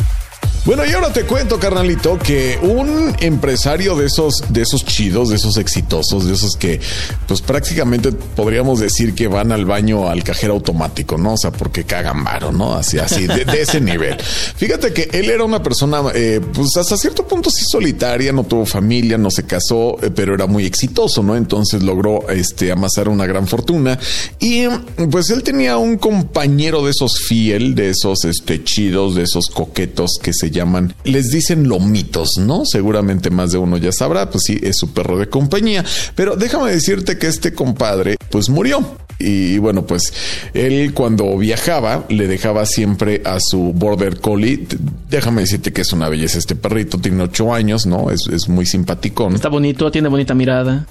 Bueno, 0.66 0.85
y 0.85 0.90
ahora 0.90 1.12
te 1.12 1.23
cuento, 1.23 1.61
carnalito, 1.61 2.18
que 2.18 2.58
un 2.61 3.14
empresario 3.20 3.94
de 3.94 4.06
esos, 4.06 4.42
de 4.49 4.62
esos 4.62 4.85
chidos, 4.85 5.28
de 5.28 5.37
esos 5.37 5.58
exitosos, 5.58 6.26
de 6.26 6.35
esos 6.35 6.56
que, 6.56 6.80
pues 7.28 7.40
prácticamente 7.40 8.11
podríamos 8.11 8.80
decir 8.80 9.14
que 9.14 9.28
van 9.28 9.52
al 9.52 9.64
baño 9.64 10.08
al 10.08 10.25
cajero 10.25 10.54
automático, 10.54 11.18
¿no? 11.18 11.35
O 11.35 11.37
sea, 11.37 11.52
porque 11.52 11.85
cagan 11.85 12.25
varo, 12.25 12.50
¿no? 12.50 12.75
Así, 12.75 12.99
así, 12.99 13.28
de, 13.28 13.44
ese 13.61 13.80
nivel. 13.80 14.16
Fíjate 14.56 14.92
que 14.92 15.08
él 15.12 15.30
era 15.30 15.44
una 15.44 15.62
persona, 15.62 16.02
eh, 16.12 16.40
pues 16.52 16.76
hasta 16.76 16.96
cierto 16.96 17.28
punto 17.28 17.49
sí 17.49 17.62
solitaria, 17.70 18.32
no 18.32 18.42
tuvo 18.42 18.66
familia, 18.66 19.16
no 19.16 19.30
se 19.30 19.46
casó, 19.46 19.96
eh, 20.02 20.11
pero 20.12 20.35
era 20.35 20.49
muy 20.49 20.66
exitoso, 20.66 21.23
¿no? 21.23 21.37
Entonces 21.37 21.85
logró, 21.85 22.28
este, 22.28 22.73
amasar 22.73 23.08
una 23.08 23.25
gran 23.25 23.46
fortuna 23.46 24.00
y, 24.40 24.64
pues 25.12 25.30
él 25.30 25.44
tenía 25.44 25.76
un 25.76 25.96
compañero 25.96 26.85
de 26.85 26.90
esos 26.90 27.20
fiel, 27.20 27.76
de 27.76 27.90
esos, 27.90 28.25
este, 28.25 28.64
chidos, 28.64 29.14
de 29.14 29.23
esos 29.23 29.46
coquetos 29.46 30.18
que 30.20 30.32
se 30.32 30.55
llaman, 30.56 30.94
les 31.04 31.28
dicen 31.30 31.68
lomitos, 31.68 32.38
¿no? 32.38 32.62
Seguramente 32.64 33.30
más 33.30 33.52
de 33.52 33.58
uno 33.58 33.76
ya 33.76 33.92
sabrá, 33.92 34.30
pues 34.30 34.44
sí, 34.46 34.58
es 34.62 34.76
su 34.78 34.92
perro 34.92 35.18
de 35.18 35.28
compañía. 35.28 35.84
Pero 36.14 36.36
déjame 36.36 36.70
decirte 36.70 37.18
que 37.18 37.26
este 37.26 37.54
compadre, 37.54 38.16
pues 38.30 38.48
murió. 38.48 39.05
Y 39.18 39.58
bueno, 39.58 39.87
pues 39.87 40.12
él 40.54 40.92
cuando 40.94 41.37
viajaba 41.38 42.04
le 42.08 42.26
dejaba 42.28 42.66
siempre 42.66 43.23
a 43.25 43.38
su 43.40 43.73
border 43.73 44.20
collie. 44.20 44.66
Déjame 45.08 45.42
decirte 45.42 45.73
que 45.73 45.80
es 45.82 45.92
una 45.92 46.08
belleza 46.08 46.38
este 46.38 46.54
perrito, 46.54 46.99
tiene 46.99 47.23
ocho 47.23 47.54
años, 47.54 47.87
¿no? 47.87 48.11
Es, 48.11 48.20
es 48.30 48.49
muy 48.49 48.66
simpaticón. 48.66 49.35
Está 49.35 49.49
bonito, 49.49 49.90
tiene 49.90 50.08
bonita 50.08 50.35
mirada. 50.35 50.87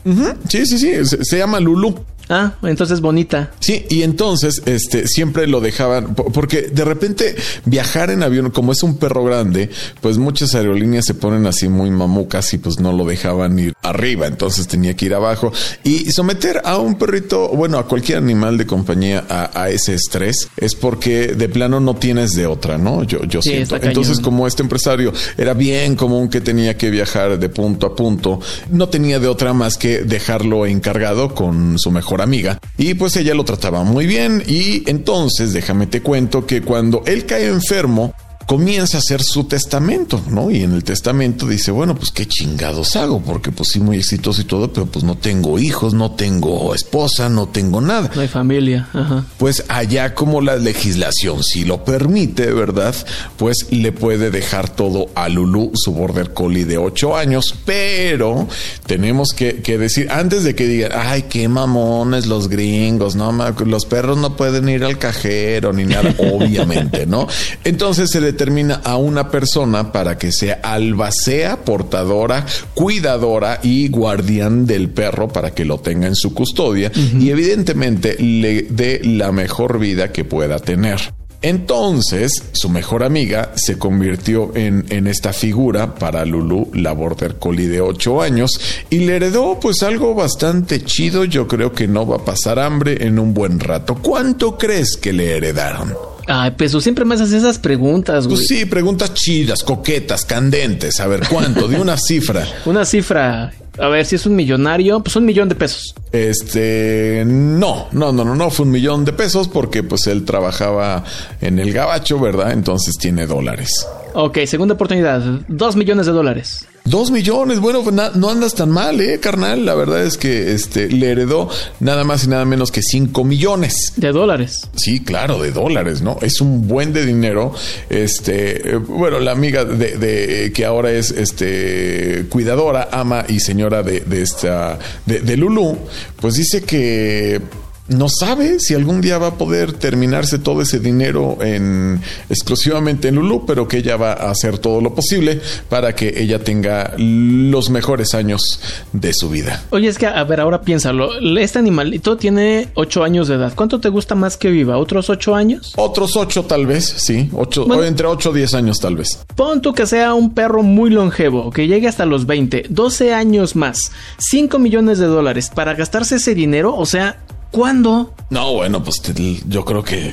Sí, 0.49 0.65
sí, 0.65 0.77
sí, 0.79 0.91
se, 1.05 1.23
se 1.23 1.37
llama 1.37 1.59
Lulu. 1.59 1.95
Ah, 2.27 2.53
entonces 2.63 3.01
bonita. 3.01 3.51
Sí, 3.59 3.85
y 3.87 4.01
entonces 4.01 4.59
este 4.65 5.07
siempre 5.07 5.45
lo 5.45 5.61
dejaban 5.61 6.15
po- 6.15 6.31
porque 6.31 6.63
de 6.63 6.83
repente 6.83 7.35
viajar 7.65 8.09
en 8.09 8.23
avión 8.23 8.49
como 8.49 8.71
es 8.71 8.81
un 8.81 8.97
perro 8.97 9.23
grande, 9.23 9.69
pues 10.01 10.17
muchas 10.17 10.55
aerolíneas 10.55 11.05
se 11.05 11.13
ponen 11.13 11.45
así 11.45 11.69
muy 11.69 11.91
mamucas 11.91 12.51
y 12.55 12.57
pues 12.57 12.79
no 12.79 12.93
lo 12.93 13.05
dejaban 13.05 13.59
ir 13.59 13.73
arriba, 13.83 14.25
entonces 14.25 14.67
tenía 14.67 14.95
que 14.95 15.05
ir 15.05 15.13
abajo 15.13 15.53
y 15.83 16.11
someter 16.11 16.63
a 16.65 16.79
un 16.79 16.95
perrito, 16.95 17.49
bueno, 17.49 17.77
a 17.77 17.87
cualquier 17.87 18.14
animal 18.15 18.57
de 18.57 18.65
compañía 18.65 19.25
a, 19.29 19.61
a 19.61 19.69
ese 19.69 19.93
estrés 19.95 20.47
es 20.57 20.75
porque 20.75 21.27
de 21.27 21.49
plano 21.49 21.79
no 21.79 21.95
tienes 21.95 22.31
de 22.31 22.45
otra, 22.47 22.77
¿no? 22.77 23.03
Yo 23.03 23.23
yo 23.25 23.41
Sí, 23.41 23.49
siento. 23.49 23.75
Entonces 23.77 24.19
como 24.19 24.47
este 24.47 24.63
empresario 24.63 25.13
era 25.37 25.53
bien 25.53 25.95
común 25.95 26.29
que 26.29 26.41
tenía 26.41 26.77
que 26.77 26.89
viajar 26.89 27.37
de 27.39 27.49
punto 27.49 27.87
a 27.87 27.95
punto, 27.95 28.39
no 28.69 28.89
tenía 28.89 29.19
de 29.19 29.27
otra 29.27 29.53
más 29.53 29.77
que 29.77 30.03
dejarlo 30.03 30.65
encargado 30.65 31.33
con 31.33 31.77
su 31.77 31.91
mejor 31.91 32.21
amiga 32.21 32.59
y 32.77 32.93
pues 32.93 33.15
ella 33.17 33.33
lo 33.33 33.45
trataba 33.45 33.83
muy 33.83 34.05
bien 34.05 34.43
y 34.47 34.89
entonces 34.89 35.53
déjame 35.53 35.87
te 35.87 36.01
cuento 36.01 36.45
que 36.45 36.61
cuando 36.61 37.03
él 37.05 37.25
cae 37.25 37.47
enfermo 37.47 38.13
comienza 38.45 38.97
a 38.97 38.99
hacer 38.99 39.21
su 39.23 39.45
testamento, 39.45 40.21
¿no? 40.29 40.51
Y 40.51 40.63
en 40.63 40.73
el 40.73 40.83
testamento 40.83 41.47
dice, 41.47 41.71
bueno, 41.71 41.95
pues 41.95 42.11
qué 42.11 42.27
chingados 42.27 42.95
hago, 42.95 43.21
porque 43.21 43.51
pues 43.51 43.69
sí 43.69 43.79
muy 43.79 43.97
exitoso 43.97 44.41
y 44.41 44.45
todo, 44.45 44.71
pero 44.71 44.85
pues 44.85 45.03
no 45.03 45.17
tengo 45.17 45.57
hijos, 45.59 45.93
no 45.93 46.11
tengo 46.11 46.73
esposa, 46.75 47.29
no 47.29 47.47
tengo 47.47 47.81
nada. 47.81 48.11
No 48.13 48.21
hay 48.21 48.27
familia. 48.27 48.87
Ajá. 48.93 49.25
Pues 49.37 49.63
allá 49.67 50.13
como 50.13 50.41
la 50.41 50.57
legislación 50.57 51.43
si 51.43 51.65
lo 51.65 51.83
permite, 51.83 52.51
¿verdad? 52.53 52.95
Pues 53.37 53.67
le 53.71 53.91
puede 53.91 54.29
dejar 54.29 54.69
todo 54.69 55.07
a 55.15 55.29
Lulu, 55.29 55.71
su 55.73 55.91
border 55.93 56.33
collie 56.33 56.65
de 56.65 56.77
8 56.77 57.17
años, 57.17 57.55
pero 57.65 58.47
tenemos 58.85 59.29
que, 59.29 59.61
que 59.61 59.77
decir, 59.77 60.07
antes 60.11 60.43
de 60.43 60.55
que 60.55 60.67
digan, 60.67 60.91
ay, 60.95 61.23
qué 61.23 61.47
mamones 61.47 62.27
los 62.27 62.47
gringos, 62.47 63.15
no, 63.15 63.31
los 63.65 63.85
perros 63.85 64.17
no 64.17 64.35
pueden 64.35 64.69
ir 64.69 64.83
al 64.83 64.99
cajero 64.99 65.73
ni 65.73 65.85
nada, 65.85 66.13
obviamente, 66.33 67.05
¿no? 67.05 67.27
Entonces 67.63 68.11
se 68.11 68.21
determina 68.35 68.81
a 68.83 68.97
una 68.97 69.31
persona 69.31 69.93
para 69.93 70.17
que 70.17 70.33
sea 70.33 70.59
albacea, 70.61 71.63
portadora, 71.63 72.45
cuidadora 72.73 73.61
y 73.63 73.87
guardián 73.87 74.65
del 74.65 74.89
perro 74.89 75.29
para 75.29 75.51
que 75.51 75.63
lo 75.63 75.79
tenga 75.79 76.07
en 76.07 76.15
su 76.15 76.33
custodia 76.33 76.91
y 76.93 77.29
evidentemente 77.29 78.17
le 78.19 78.63
dé 78.63 78.99
la 79.05 79.31
mejor 79.31 79.79
vida 79.79 80.11
que 80.11 80.25
pueda 80.25 80.59
tener. 80.59 80.99
Entonces, 81.41 82.43
su 82.51 82.69
mejor 82.69 83.03
amiga 83.03 83.51
se 83.55 83.77
convirtió 83.77 84.51
en, 84.55 84.85
en 84.89 85.07
esta 85.07 85.31
figura 85.31 85.95
para 85.95 86.25
Lulu, 86.25 86.71
la 86.73 86.91
border 86.91 87.35
collie 87.35 87.67
de 87.67 87.81
8 87.81 88.21
años, 88.21 88.59
y 88.89 88.99
le 88.99 89.17
heredó 89.17 89.59
pues 89.59 89.83
algo 89.83 90.15
bastante 90.15 90.83
chido. 90.83 91.23
Yo 91.23 91.47
creo 91.47 91.71
que 91.71 91.87
no 91.87 92.05
va 92.07 92.17
a 92.17 92.25
pasar 92.25 92.57
hambre 92.57 93.05
en 93.05 93.19
un 93.19 93.33
buen 93.33 93.59
rato. 93.59 93.95
¿Cuánto 93.95 94.57
crees 94.57 94.97
que 94.97 95.13
le 95.13 95.37
heredaron? 95.37 96.14
Ay, 96.27 96.51
Peso, 96.51 96.81
siempre 96.81 97.05
me 97.05 97.15
haces 97.15 97.31
esas 97.31 97.59
preguntas, 97.59 98.25
güey. 98.27 98.37
Pues 98.37 98.47
sí, 98.47 98.65
preguntas 98.65 99.13
chidas, 99.13 99.63
coquetas, 99.63 100.25
candentes. 100.25 100.99
A 100.99 101.07
ver, 101.07 101.21
¿cuánto? 101.29 101.67
De 101.67 101.79
una 101.79 101.97
cifra. 101.97 102.47
Una 102.65 102.85
cifra. 102.85 103.53
A 103.77 103.87
ver, 103.89 104.05
si 104.05 104.15
es 104.15 104.25
un 104.25 104.35
millonario, 104.35 105.01
pues 105.01 105.15
un 105.17 105.25
millón 105.25 105.49
de 105.49 105.55
pesos. 105.55 105.93
Este, 106.11 107.23
no, 107.25 107.87
no, 107.91 108.13
no, 108.13 108.23
no, 108.23 108.33
no, 108.33 108.49
fue 108.49 108.65
un 108.65 108.71
millón 108.71 109.03
de 109.03 109.11
pesos 109.11 109.49
porque 109.49 109.83
pues 109.83 110.07
él 110.07 110.23
trabajaba 110.23 111.03
en 111.41 111.59
el 111.59 111.73
gabacho, 111.73 112.17
¿verdad? 112.19 112.53
Entonces 112.53 112.95
tiene 112.97 113.27
dólares. 113.27 113.69
Ok, 114.13 114.39
segunda 114.45 114.75
oportunidad. 114.75 115.21
Dos 115.49 115.75
millones 115.75 116.05
de 116.05 116.13
dólares. 116.13 116.65
Dos 116.85 117.09
millones, 117.09 117.59
bueno, 117.59 117.81
pues 117.83 117.95
na- 117.95 118.11
no 118.13 118.29
andas 118.29 118.53
tan 118.53 118.69
mal, 118.69 119.01
eh, 119.01 119.19
carnal. 119.19 119.65
La 119.65 119.73
verdad 119.73 120.03
es 120.03 120.17
que 120.17 120.53
este 120.53 120.87
le 120.87 121.09
heredó 121.09 121.49
nada 121.79 122.03
más 122.03 122.25
y 122.25 122.27
nada 122.27 122.45
menos 122.45 122.71
que 122.71 122.81
cinco 122.83 123.23
millones. 123.23 123.93
De 123.95 124.11
dólares. 124.11 124.69
Sí, 124.75 124.99
claro, 125.03 125.41
de 125.41 125.51
dólares, 125.51 126.03
¿no? 126.03 126.19
Es 126.21 126.41
un 126.41 126.67
buen 126.67 126.93
de 126.93 127.03
dinero. 127.05 127.53
Este, 127.89 128.69
eh, 128.69 128.75
bueno, 128.77 129.19
la 129.19 129.31
amiga 129.31 129.65
de, 129.65 129.97
de- 129.97 130.51
que 130.53 130.63
ahora 130.63 130.91
es 130.91 131.09
este 131.09 132.27
cuidadora, 132.29 132.89
ama 132.91 133.25
y 133.27 133.39
señora 133.39 133.81
de, 133.81 134.01
de 134.01 134.21
esta 134.21 134.77
de, 135.07 135.21
de 135.21 135.37
Lulu, 135.37 135.77
pues 136.21 136.35
dice 136.35 136.61
que 136.61 137.41
no 137.87 138.07
sabe 138.09 138.59
si 138.59 138.73
algún 138.73 139.01
día 139.01 139.17
va 139.17 139.27
a 139.27 139.33
poder 139.35 139.73
terminarse 139.73 140.39
todo 140.39 140.61
ese 140.61 140.79
dinero 140.79 141.37
en 141.41 142.01
exclusivamente 142.29 143.09
en 143.09 143.15
Lulu, 143.15 143.45
pero 143.45 143.67
que 143.67 143.77
ella 143.77 143.95
va 143.97 144.13
a 144.13 144.31
hacer 144.31 144.57
todo 144.57 144.81
lo 144.81 144.95
posible 144.95 145.39
para 145.69 145.93
que 145.95 146.13
ella 146.17 146.39
tenga 146.43 146.93
los 146.97 147.69
mejores 147.69 148.13
años 148.13 148.59
de 148.91 149.13
su 149.13 149.29
vida. 149.29 149.63
Oye, 149.69 149.87
es 149.87 149.97
que, 149.97 150.07
a 150.07 150.23
ver, 150.23 150.39
ahora 150.39 150.61
piénsalo. 150.61 151.09
Este 151.37 151.59
animalito 151.59 152.17
tiene 152.17 152.69
ocho 152.73 153.03
años 153.03 153.27
de 153.27 153.35
edad. 153.35 153.53
¿Cuánto 153.55 153.79
te 153.79 153.89
gusta 153.89 154.15
más 154.15 154.37
que 154.37 154.49
viva? 154.49 154.77
¿Otros 154.77 155.09
ocho 155.09 155.35
años? 155.35 155.73
Otros 155.75 156.15
ocho 156.15 156.43
tal 156.43 156.65
vez, 156.65 156.85
sí, 156.85 157.29
ocho, 157.33 157.65
Bueno. 157.65 157.83
o 157.83 157.85
entre 157.85 158.07
ocho 158.07 158.31
o 158.31 158.33
diez 158.33 158.53
años 158.53 158.79
tal 158.79 158.95
vez. 158.95 159.19
Pon 159.35 159.61
tú 159.61 159.73
que 159.73 159.85
sea 159.85 160.13
un 160.13 160.33
perro 160.33 160.63
muy 160.63 160.89
longevo, 160.89 161.51
que 161.51 161.67
llegue 161.67 161.87
hasta 161.87 162.05
los 162.05 162.25
20, 162.25 162.65
12 162.69 163.13
años 163.13 163.55
más, 163.55 163.77
5 164.17 164.57
millones 164.59 164.97
de 164.99 165.05
dólares 165.05 165.51
para 165.53 165.73
gastarse 165.75 166.15
ese 166.15 166.33
dinero, 166.33 166.75
o 166.75 166.85
sea, 166.85 167.19
¿cuándo? 167.55 168.13
No, 168.29 168.51
bueno, 168.51 168.83
pues 168.83 169.01
yo 169.47 169.63
creo 169.63 169.81
que 169.81 170.11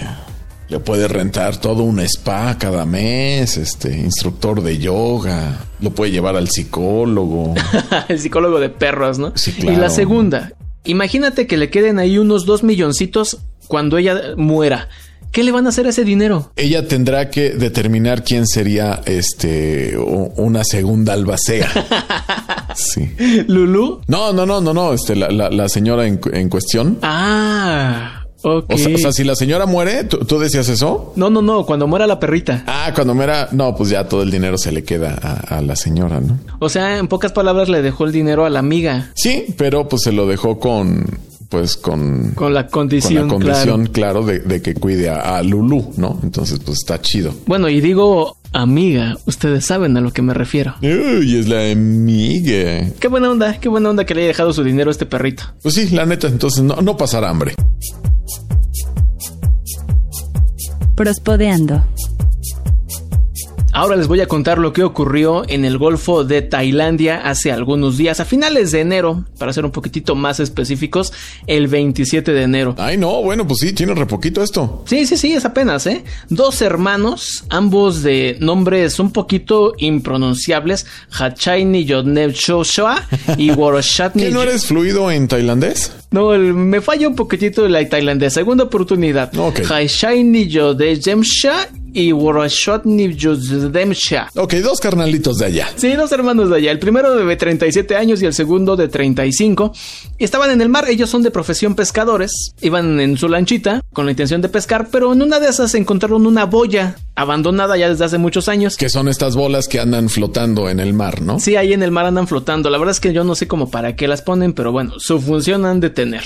le 0.69 0.79
puede 0.79 1.09
rentar 1.09 1.57
todo 1.57 1.83
un 1.83 1.99
spa 1.99 2.57
cada 2.57 2.87
mes, 2.87 3.57
este 3.57 3.99
instructor 3.99 4.63
de 4.63 4.79
yoga, 4.79 5.59
lo 5.81 5.91
puede 5.91 6.13
llevar 6.13 6.37
al 6.37 6.49
psicólogo. 6.49 7.55
El 8.09 8.21
psicólogo 8.21 8.61
de 8.61 8.69
perros, 8.69 9.19
¿no? 9.19 9.33
Sí, 9.35 9.53
Y 9.59 9.63
la 9.63 9.75
claro. 9.75 9.91
segunda, 9.91 10.53
imagínate 10.85 11.49
que 11.49 11.57
le 11.57 11.69
queden 11.69 11.99
ahí 11.99 12.17
unos 12.17 12.47
2 12.47 12.63
milloncitos 12.63 13.39
cuando 13.67 13.99
ella 13.99 14.21
muera. 14.37 14.89
¿Qué 15.33 15.43
le 15.43 15.51
van 15.51 15.67
a 15.67 15.71
hacer 15.71 15.87
a 15.87 15.91
ese 15.91 16.05
dinero? 16.05 16.53
Ella 16.57 16.87
tendrá 16.87 17.31
que 17.31 17.51
determinar 17.51 18.23
quién 18.23 18.47
sería 18.47 19.01
este 19.07 19.97
una 19.99 20.63
segunda 20.65 21.13
albacea. 21.15 21.69
Sí. 22.75 23.11
¿Lulu? 23.49 24.01
No, 24.09 24.33
no, 24.33 24.47
no, 24.47 24.61
no, 24.63 24.73
no, 24.73 24.95
este 24.95 25.15
la, 25.15 25.29
la- 25.31 25.51
la 25.51 25.69
señora 25.69 26.07
en, 26.07 26.19
en 26.33 26.49
cuestión. 26.49 26.99
Ah, 27.03 28.25
ok. 28.43 28.65
O 28.73 28.79
sea, 28.79 28.95
o 28.95 28.99
sea, 28.99 29.13
si 29.13 29.25
la 29.25 29.35
señora 29.37 29.67
muere, 29.67 30.05
¿tú, 30.05 30.19
tú 30.19 30.39
decías 30.39 30.69
eso? 30.71 31.13
no, 31.17 31.29
no, 31.29 31.43
no, 31.43 31.67
cuando 31.67 31.87
muera 31.87 32.07
la 32.07 32.19
perrita. 32.19 32.65
Ah, 32.67 32.93
cuando 32.95 33.15
muera, 33.15 33.49
no, 33.53 33.75
pues 33.77 33.91
ya 33.91 34.09
todo 34.09 34.23
el 34.23 34.31
dinero 34.31 34.57
se 34.57 34.73
le 34.73 34.85
queda 34.85 35.19
a, 35.23 35.59
a 35.59 35.61
la 35.61 35.77
señora, 35.77 36.21
¿no? 36.21 36.39
O 36.61 36.71
sea, 36.71 36.97
en 36.97 37.09
pocas 37.09 37.33
palabras 37.33 37.69
le 37.69 37.83
dejó 37.83 38.07
el 38.07 38.13
dinero 38.13 38.47
a 38.47 38.51
la 38.51 38.61
amiga. 38.61 39.11
Sí, 39.15 39.45
pero 39.59 39.87
pues 39.87 40.03
se 40.03 40.13
lo 40.13 40.27
dejó 40.27 40.59
con, 40.59 41.05
pues 41.53 41.77
con, 41.77 42.33
Con 42.35 42.55
la 42.55 42.63
con 42.67 42.89
condición, 42.89 43.29
la 43.29 43.35
condición, 43.35 43.87
claro. 43.89 44.23
claro, 44.23 44.27
de, 44.27 44.39
de 44.39 44.63
que 44.63 44.73
cuide 44.73 45.11
a, 45.11 45.37
a 45.37 45.43
Lulu, 45.43 45.93
¿no? 45.99 46.19
Entonces, 46.23 46.59
pues 46.65 46.79
está 46.79 46.99
chido. 47.03 47.35
Bueno, 47.47 47.69
y 47.69 47.83
digo 47.83 48.39
amiga, 48.55 49.19
ustedes 49.27 49.67
saben 49.67 49.95
a 49.99 50.01
lo 50.01 50.13
que 50.15 50.23
me 50.23 50.33
refiero. 50.33 50.75
Uy, 50.81 51.37
es 51.39 51.49
la 51.49 51.71
amiga. 51.71 52.89
Qué 52.99 53.09
buena 53.09 53.31
onda, 53.31 53.61
qué 53.61 53.69
buena 53.69 53.91
onda 53.91 54.07
que 54.07 54.15
le 54.15 54.23
haya 54.23 54.29
dejado 54.29 54.55
su 54.55 54.65
dinero 54.65 54.89
a 54.89 54.93
este 54.93 55.05
perrito. 55.05 55.43
Pues 55.63 55.75
sí, 55.75 55.91
la 55.91 56.07
neta, 56.07 56.27
entonces 56.27 56.65
no, 56.65 56.77
no 56.81 56.97
pasará 56.97 57.29
hambre. 57.29 57.55
Prospodeando. 60.97 61.85
Ahora 63.75 63.97
les 63.97 64.07
voy 64.07 64.21
a 64.21 64.27
contar 64.27 64.59
lo 64.59 64.75
que 64.75 64.85
ocurrió 64.85 65.45
en 65.49 65.65
el 65.65 65.79
Golfo 65.79 66.25
de 66.25 66.43
Tailandia 66.43 67.23
hace 67.23 67.51
algunos 67.53 67.97
días, 67.97 68.21
a 68.21 68.27
finales 68.27 68.71
de 68.71 68.81
enero, 68.81 69.25
para 69.39 69.53
ser 69.55 69.65
un 69.65 69.71
poquitito 69.71 70.15
más 70.15 70.41
específicos, 70.41 71.13
el 71.47 71.69
27 71.69 72.33
de 72.33 72.43
enero. 72.43 72.75
Ay, 72.77 72.99
no, 72.99 73.23
bueno, 73.23 73.47
pues 73.47 73.61
sí, 73.61 73.73
tiene 73.73 73.95
re 73.95 74.05
poquito 74.05 74.43
esto. 74.43 74.85
Sí, 74.87 75.07
sí, 75.07 75.17
sí, 75.17 75.33
es 75.33 75.47
apenas, 75.47 75.87
¿eh? 75.87 76.05
Dos 76.29 76.61
hermanos, 76.61 77.45
ambos 77.49 78.03
de 78.03 78.37
nombres 78.41 78.99
un 78.99 79.11
poquito 79.11 79.73
impronunciables, 79.79 80.85
Hachaini 81.19 81.85
Yodnev 81.87 82.33
Shoshua 82.33 83.03
y 83.39 83.51
Woroshatni. 83.53 84.25
¿Qué 84.25 84.31
no 84.31 84.43
eres 84.43 84.67
fluido 84.67 85.11
en 85.11 85.29
tailandés? 85.29 85.93
No, 86.11 86.35
el- 86.35 86.53
me 86.53 86.83
falla 86.83 87.09
un 87.09 87.17
poquitito 87.17 87.67
la 87.69 87.89
tailandesa. 87.89 88.35
Segunda 88.41 88.65
oportunidad. 88.65 89.35
Ok. 89.39 89.61
Hachaini 89.71 90.47
Yodemsha 90.49 91.69
y 91.93 92.13
Woroshatni 92.13 93.15
Yodemsha. 93.15 94.29
Ok, 94.35 94.55
dos 94.55 94.81
carnalitos 94.81 95.39
de 95.39 95.47
allá. 95.47 95.69
Sí, 95.77 95.93
dos 95.93 96.13
hermanos 96.13 96.51
de 96.51 96.57
allá. 96.57 96.71
El 96.73 96.79
primero 96.79 97.15
de 97.15 97.37
37 97.37 97.97
años 97.97 98.23
y 98.23 98.27
el 98.27 98.35
segundo 98.35 98.77
de 98.77 98.89
35. 98.89 99.73
Estaban 100.19 100.51
en 100.51 100.61
el 100.61 100.69
mar. 100.69 100.89
Ellos 100.89 101.11
son 101.11 101.23
de 101.23 101.31
profesión 101.31 101.75
pescadores. 101.75 102.53
Iban 102.61 103.01
en 103.01 103.17
su 103.17 103.29
lanchita 103.29 103.83
con 103.93 104.07
la 104.07 104.13
intención 104.13 104.41
de 104.41 104.49
pescar, 104.49 104.89
pero 104.91 105.13
en 105.13 105.23
una 105.23 105.41
de 105.41 105.49
esas 105.49 105.75
encontraron 105.75 106.27
una 106.27 106.47
boya 106.47 106.97
abandonada 107.15 107.77
ya 107.77 107.89
desde 107.89 108.05
hace 108.05 108.19
muchos 108.19 108.49
años. 108.49 108.77
Que 108.77 108.89
son 108.89 109.09
estas 109.09 109.37
bolas 109.37 109.69
que 109.69 109.81
andan 109.81 110.09
flotando 110.09 110.69
en 110.69 110.81
el 110.81 110.95
mar, 110.95 111.23
¿no? 111.23 111.39
Sí, 111.41 111.57
ahí 111.57 111.73
en 111.73 111.83
el 111.83 111.91
mar 111.91 112.07
andan 112.07 112.29
flotando. 112.29 112.71
La 112.71 112.79
verdad 112.79 112.93
es 112.93 113.01
que 113.01 113.13
yo 113.13 113.25
no 113.25 113.35
sé 113.35 113.49
cómo 113.49 113.71
para 113.71 113.97
qué 113.97 114.09
las 114.09 114.23
ponen, 114.23 114.53
pero 114.53 114.73
bueno, 114.73 114.95
su 114.99 115.21
función 115.21 115.67
han 115.67 115.81
de 115.81 115.91
tener. 115.91 116.23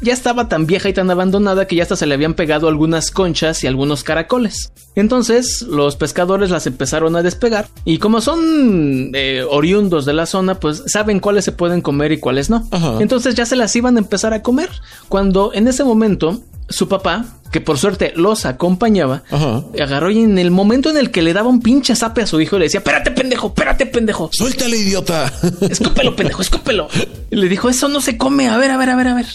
Ya 0.00 0.12
estaba 0.12 0.48
tan 0.48 0.66
vieja 0.66 0.88
y 0.88 0.92
tan 0.92 1.10
abandonada 1.10 1.66
que 1.66 1.76
ya 1.76 1.82
hasta 1.82 1.96
se 1.96 2.06
le 2.06 2.14
habían 2.14 2.34
pegado 2.34 2.68
algunas 2.68 3.10
conchas 3.10 3.64
y 3.64 3.66
algunos 3.66 4.04
caracoles. 4.04 4.70
Entonces 4.94 5.62
los 5.62 5.96
pescadores 5.96 6.50
las 6.50 6.66
empezaron 6.66 7.16
a 7.16 7.22
despegar 7.22 7.68
y 7.84 7.98
como 7.98 8.20
son 8.20 9.10
eh, 9.14 9.44
oriundos 9.48 10.04
de 10.06 10.12
la 10.12 10.26
zona, 10.26 10.58
pues 10.60 10.82
saben 10.86 11.20
cuáles 11.20 11.44
se 11.44 11.52
pueden 11.52 11.80
comer 11.80 12.12
y 12.12 12.18
cuáles 12.18 12.50
no. 12.50 12.66
Ajá. 12.70 12.96
Entonces 13.00 13.34
ya 13.34 13.46
se 13.46 13.56
las 13.56 13.74
iban 13.76 13.96
a 13.96 14.00
empezar 14.00 14.34
a 14.34 14.42
comer. 14.42 14.70
Cuando 15.08 15.52
en 15.54 15.68
ese 15.68 15.84
momento 15.84 16.40
su 16.68 16.86
papá, 16.88 17.24
que 17.50 17.60
por 17.62 17.78
suerte 17.78 18.12
los 18.14 18.44
acompañaba, 18.44 19.22
Ajá. 19.30 19.64
agarró 19.80 20.10
y 20.10 20.18
en 20.20 20.38
el 20.38 20.50
momento 20.50 20.90
en 20.90 20.98
el 20.98 21.10
que 21.10 21.22
le 21.22 21.32
daba 21.32 21.48
un 21.48 21.60
pinche 21.62 21.96
zape 21.96 22.22
a 22.22 22.26
su 22.26 22.40
hijo 22.40 22.58
le 22.58 22.66
decía, 22.66 22.78
espérate 22.78 23.10
pendejo, 23.10 23.48
espérate 23.48 23.86
pendejo. 23.86 24.28
Suéltale, 24.32 24.76
idiota. 24.76 25.32
Escúpelo, 25.70 26.14
pendejo, 26.14 26.42
escúpelo. 26.42 26.88
Y 27.30 27.36
le 27.36 27.48
dijo, 27.50 27.68
eso 27.68 27.88
no 27.88 28.00
se 28.00 28.16
come, 28.16 28.48
a 28.48 28.56
ver, 28.56 28.70
a 28.70 28.78
ver, 28.78 28.88
a 28.88 28.96
ver, 28.96 29.08
a 29.08 29.14
ver. 29.14 29.26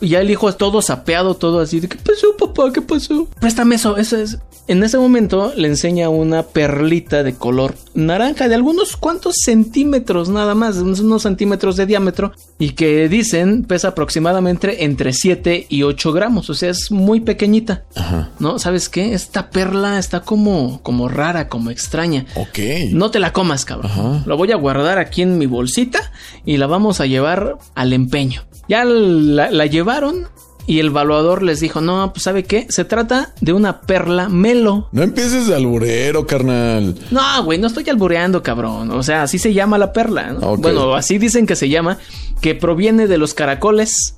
Y 0.00 0.08
ya 0.08 0.20
el 0.20 0.30
hijo 0.30 0.52
todo 0.54 0.82
sapeado, 0.82 1.34
todo 1.34 1.60
así 1.60 1.80
de, 1.80 1.88
¿qué 1.88 1.98
pasó, 1.98 2.36
papá? 2.38 2.72
¿Qué 2.72 2.80
pasó? 2.80 3.28
Préstame 3.38 3.74
eso, 3.74 3.96
eso 3.96 4.16
es. 4.16 4.38
En 4.66 4.84
ese 4.84 4.98
momento 4.98 5.52
le 5.56 5.66
enseña 5.66 6.08
una 6.08 6.44
perlita 6.44 7.24
de 7.24 7.34
color 7.34 7.74
naranja 7.94 8.48
de 8.48 8.54
algunos 8.54 8.96
cuantos 8.96 9.34
centímetros 9.44 10.28
nada 10.28 10.54
más, 10.54 10.76
unos 10.76 11.00
unos 11.00 11.22
centímetros 11.22 11.76
de 11.76 11.86
diámetro 11.86 12.32
y 12.58 12.70
que 12.70 13.08
dicen 13.08 13.64
pesa 13.64 13.88
aproximadamente 13.88 14.84
entre 14.84 15.12
7 15.12 15.66
y 15.68 15.82
8 15.82 16.12
gramos, 16.12 16.50
o 16.50 16.54
sea, 16.54 16.70
es 16.70 16.92
muy 16.92 17.20
pequeñita. 17.20 17.84
Ajá. 17.96 18.30
¿No? 18.38 18.60
¿Sabes 18.60 18.88
qué? 18.88 19.12
Esta 19.12 19.50
perla 19.50 19.98
está 19.98 20.20
como, 20.20 20.80
como 20.82 21.08
rara, 21.08 21.48
como 21.48 21.70
extraña. 21.70 22.26
Ok. 22.36 22.58
No 22.92 23.10
te 23.10 23.18
la 23.18 23.32
comas, 23.32 23.64
cabrón. 23.64 23.90
Ajá. 23.90 24.22
La 24.24 24.36
voy 24.36 24.52
a 24.52 24.56
guardar 24.56 24.98
aquí 24.98 25.22
en 25.22 25.36
mi 25.36 25.46
bolsita 25.46 26.12
y 26.44 26.58
la 26.58 26.68
vamos 26.68 27.00
a 27.00 27.06
llevar 27.06 27.58
al 27.74 27.92
empeño. 27.92 28.42
Ya 28.70 28.84
la, 28.84 29.50
la 29.50 29.66
llevaron 29.66 30.28
y 30.64 30.78
el 30.78 30.86
evaluador 30.86 31.42
les 31.42 31.58
dijo, 31.58 31.80
no, 31.80 32.12
pues 32.12 32.22
¿sabe 32.22 32.44
qué? 32.44 32.68
Se 32.68 32.84
trata 32.84 33.34
de 33.40 33.52
una 33.52 33.80
perla 33.80 34.28
melo. 34.28 34.88
No 34.92 35.02
empieces 35.02 35.48
de 35.48 35.56
alburero, 35.56 36.24
carnal. 36.24 36.94
No, 37.10 37.42
güey, 37.42 37.58
no 37.58 37.66
estoy 37.66 37.88
albureando, 37.90 38.44
cabrón. 38.44 38.92
O 38.92 39.02
sea, 39.02 39.24
así 39.24 39.40
se 39.40 39.52
llama 39.52 39.76
la 39.76 39.92
perla. 39.92 40.32
¿no? 40.34 40.56
Bueno, 40.56 40.94
así 40.94 41.18
dicen 41.18 41.48
que 41.48 41.56
se 41.56 41.68
llama, 41.68 41.98
que 42.40 42.54
proviene 42.54 43.08
de 43.08 43.18
los 43.18 43.34
caracoles 43.34 44.14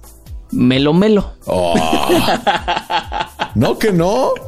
melo 0.51 0.93
melo. 0.93 1.33
Oh. 1.47 1.75
no, 3.55 3.79
que 3.79 3.91
no. 3.91 4.33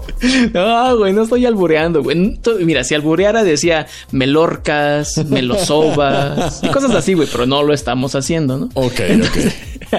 No, 0.55 0.97
güey, 0.97 1.13
no 1.13 1.25
estoy 1.25 1.45
albureando, 1.45 2.03
güey. 2.03 2.39
Mira, 2.61 2.83
si 2.85 2.95
albureara 2.95 3.45
decía 3.45 3.87
melorcas, 4.11 5.19
melosovas 5.29 6.63
y 6.63 6.69
cosas 6.69 6.93
así, 6.93 7.13
güey, 7.15 7.29
pero 7.31 7.45
no 7.47 7.63
lo 7.63 7.75
estamos 7.75 8.15
haciendo, 8.15 8.57
¿no? 8.57 8.69
Ok, 8.75 9.01
ok. 9.23 9.39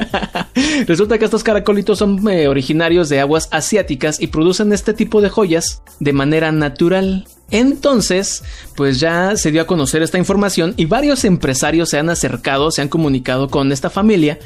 Resulta 0.88 1.18
que 1.18 1.26
estos 1.26 1.44
caracolitos 1.44 2.00
son 2.00 2.28
eh, 2.30 2.48
originarios 2.48 3.10
de 3.10 3.20
aguas 3.20 3.48
asiáticas 3.52 4.22
y 4.22 4.28
producen 4.28 4.74
este 4.74 4.94
tipo 4.94 5.22
de 5.22 5.30
joyas 5.30 5.82
de 6.00 6.14
manera 6.14 6.52
natural. 6.52 7.28
Entonces, 7.52 8.44
pues 8.76 9.00
ya 9.00 9.36
se 9.36 9.52
dio 9.52 9.62
a 9.62 9.68
conocer 9.68 10.02
esta 10.02 10.18
información 10.18 10.74
y 10.78 10.86
varios 10.86 11.26
empresarios 11.26 11.90
se 11.90 12.00
han 12.00 12.10
acercado, 12.10 12.72
se 12.72 12.82
han 12.82 12.90
comunicado 12.90 13.50
con 13.50 13.72
esta 13.72 13.90
familia 13.90 14.40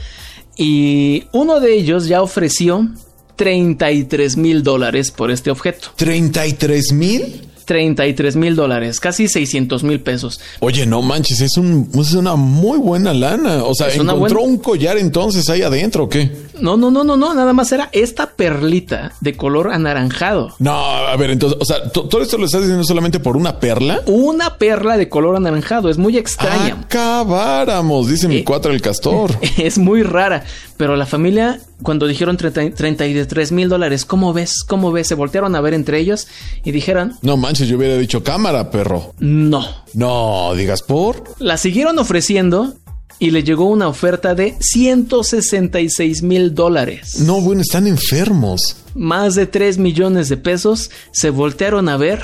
y 0.58 1.24
uno 1.32 1.60
de 1.60 1.74
ellos 1.74 2.08
ya 2.08 2.22
ofreció 2.22 2.90
33 3.38 4.36
mil 4.36 4.64
dólares 4.64 5.12
por 5.12 5.32
este 5.32 5.50
objeto. 5.50 5.90
¿33 5.98 6.94
mil? 6.94 7.49
33 7.74 8.36
mil 8.36 8.56
dólares, 8.56 9.00
casi 9.00 9.28
600 9.28 9.84
mil 9.84 10.00
pesos. 10.02 10.42
Oye, 10.60 10.88
no 10.88 11.04
manches, 11.04 11.40
es, 11.40 11.56
un, 11.56 11.88
es 11.94 12.14
una 12.16 12.36
muy 12.36 12.80
buena 12.80 13.14
lana. 13.14 13.64
O 13.64 13.76
sea, 13.76 13.90
Es 13.90 13.96
¿encontró 13.98 14.18
buena- 14.18 14.40
un 14.40 14.58
collar 14.58 14.98
entonces 14.98 15.48
ahí 15.50 15.62
adentro 15.62 16.06
o 16.06 16.10
qué? 16.10 16.32
No, 16.60 16.78
no, 16.78 16.90
no, 16.90 17.04
no, 17.04 17.16
no, 17.16 17.36
nada 17.36 17.54
más 17.54 17.72
era 17.72 17.90
esta 17.92 18.32
perlita 18.32 19.14
de 19.22 19.38
color 19.38 19.72
anaranjado. 19.72 20.56
No, 20.58 20.72
a 20.74 21.16
ver, 21.16 21.30
entonces, 21.30 21.60
o 21.62 21.64
sea, 21.66 21.90
¿to- 21.92 22.06
¿todo 22.10 22.24
esto 22.24 22.40
lo 22.40 22.46
estás 22.48 22.62
diciendo 22.62 22.84
solamente 22.84 23.20
por 23.20 23.38
una 23.38 23.60
perla? 23.60 24.02
Una 24.08 24.58
perla 24.58 24.98
de 24.98 25.08
color 25.08 25.36
anaranjado, 25.36 25.90
es 25.90 26.00
muy 26.00 26.18
extraña. 26.18 26.76
Acabáramos, 26.86 28.08
dice 28.10 28.28
mi 28.28 28.38
Eh. 28.38 28.44
cuatro 28.44 28.72
el 28.74 28.82
castor. 28.82 29.32
Es 29.58 29.78
muy 29.78 30.04
rara, 30.04 30.44
pero 30.78 30.96
la 30.96 31.06
familia, 31.06 31.60
cuando 31.84 32.08
dijeron 32.08 32.38
30 32.38 32.72
33 32.76 33.52
mil 33.52 33.68
dólares, 33.70 34.06
¿cómo 34.06 34.32
ves? 34.34 34.64
¿Cómo 34.66 34.92
ves? 34.92 35.08
Se 35.08 35.16
voltearon 35.16 35.56
a 35.56 35.62
ver 35.62 35.74
entre 35.74 36.00
ellos 36.00 36.28
y 36.64 36.72
dijeron, 36.72 37.14
No 37.22 37.36
manches, 37.38 37.59
yo 37.68 37.78
hubiera 37.78 37.98
dicho 37.98 38.24
cámara, 38.24 38.72
perro. 38.72 39.14
no. 39.20 39.66
No, 39.94 40.54
digas 40.56 40.84
por. 40.84 41.24
La 41.40 41.58
siguieron 41.58 41.98
ofreciendo 41.98 42.76
y 43.18 43.32
le 43.32 43.44
llegó 43.44 43.66
una 43.66 43.88
oferta 43.88 44.36
de 44.36 44.56
166 44.60 46.22
mil 46.24 46.54
dólares. 46.54 47.20
No, 47.22 47.42
bueno, 47.42 47.62
están 47.62 47.88
enfermos. 47.88 48.78
Más 48.94 49.34
de 49.36 49.48
3 49.48 49.80
millones 49.80 50.30
de 50.30 50.38
pesos. 50.38 50.92
Se 51.12 51.32
voltearon 51.32 51.90
a 51.90 51.98
ver 51.98 52.24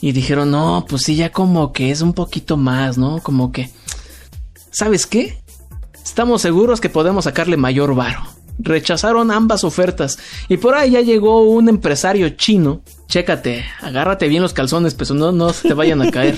y 0.00 0.12
dijeron, 0.12 0.50
no, 0.50 0.86
pues 0.88 1.02
sí, 1.02 1.16
ya 1.16 1.30
como 1.30 1.72
que 1.72 1.90
es 1.90 2.00
un 2.00 2.14
poquito 2.14 2.56
más, 2.56 2.96
¿no? 2.98 3.20
Como 3.22 3.52
que... 3.52 3.70
¿Sabes 4.70 5.06
qué? 5.06 5.42
Estamos 6.04 6.42
seguros 6.42 6.80
que 6.80 6.88
podemos 6.90 7.24
sacarle 7.24 7.56
mayor 7.56 7.94
varo. 7.94 8.22
Rechazaron 8.58 9.30
ambas 9.30 9.64
ofertas 9.64 10.18
y 10.48 10.56
por 10.56 10.74
ahí 10.74 10.92
ya 10.92 11.00
llegó 11.00 11.42
un 11.42 11.68
empresario 11.68 12.28
chino. 12.30 12.82
Chécate, 13.08 13.64
agárrate 13.80 14.28
bien 14.28 14.42
los 14.42 14.52
calzones, 14.52 14.94
pues 14.94 15.10
no, 15.10 15.32
no 15.32 15.52
se 15.52 15.68
te 15.68 15.74
vayan 15.74 16.02
a 16.02 16.10
caer. 16.10 16.36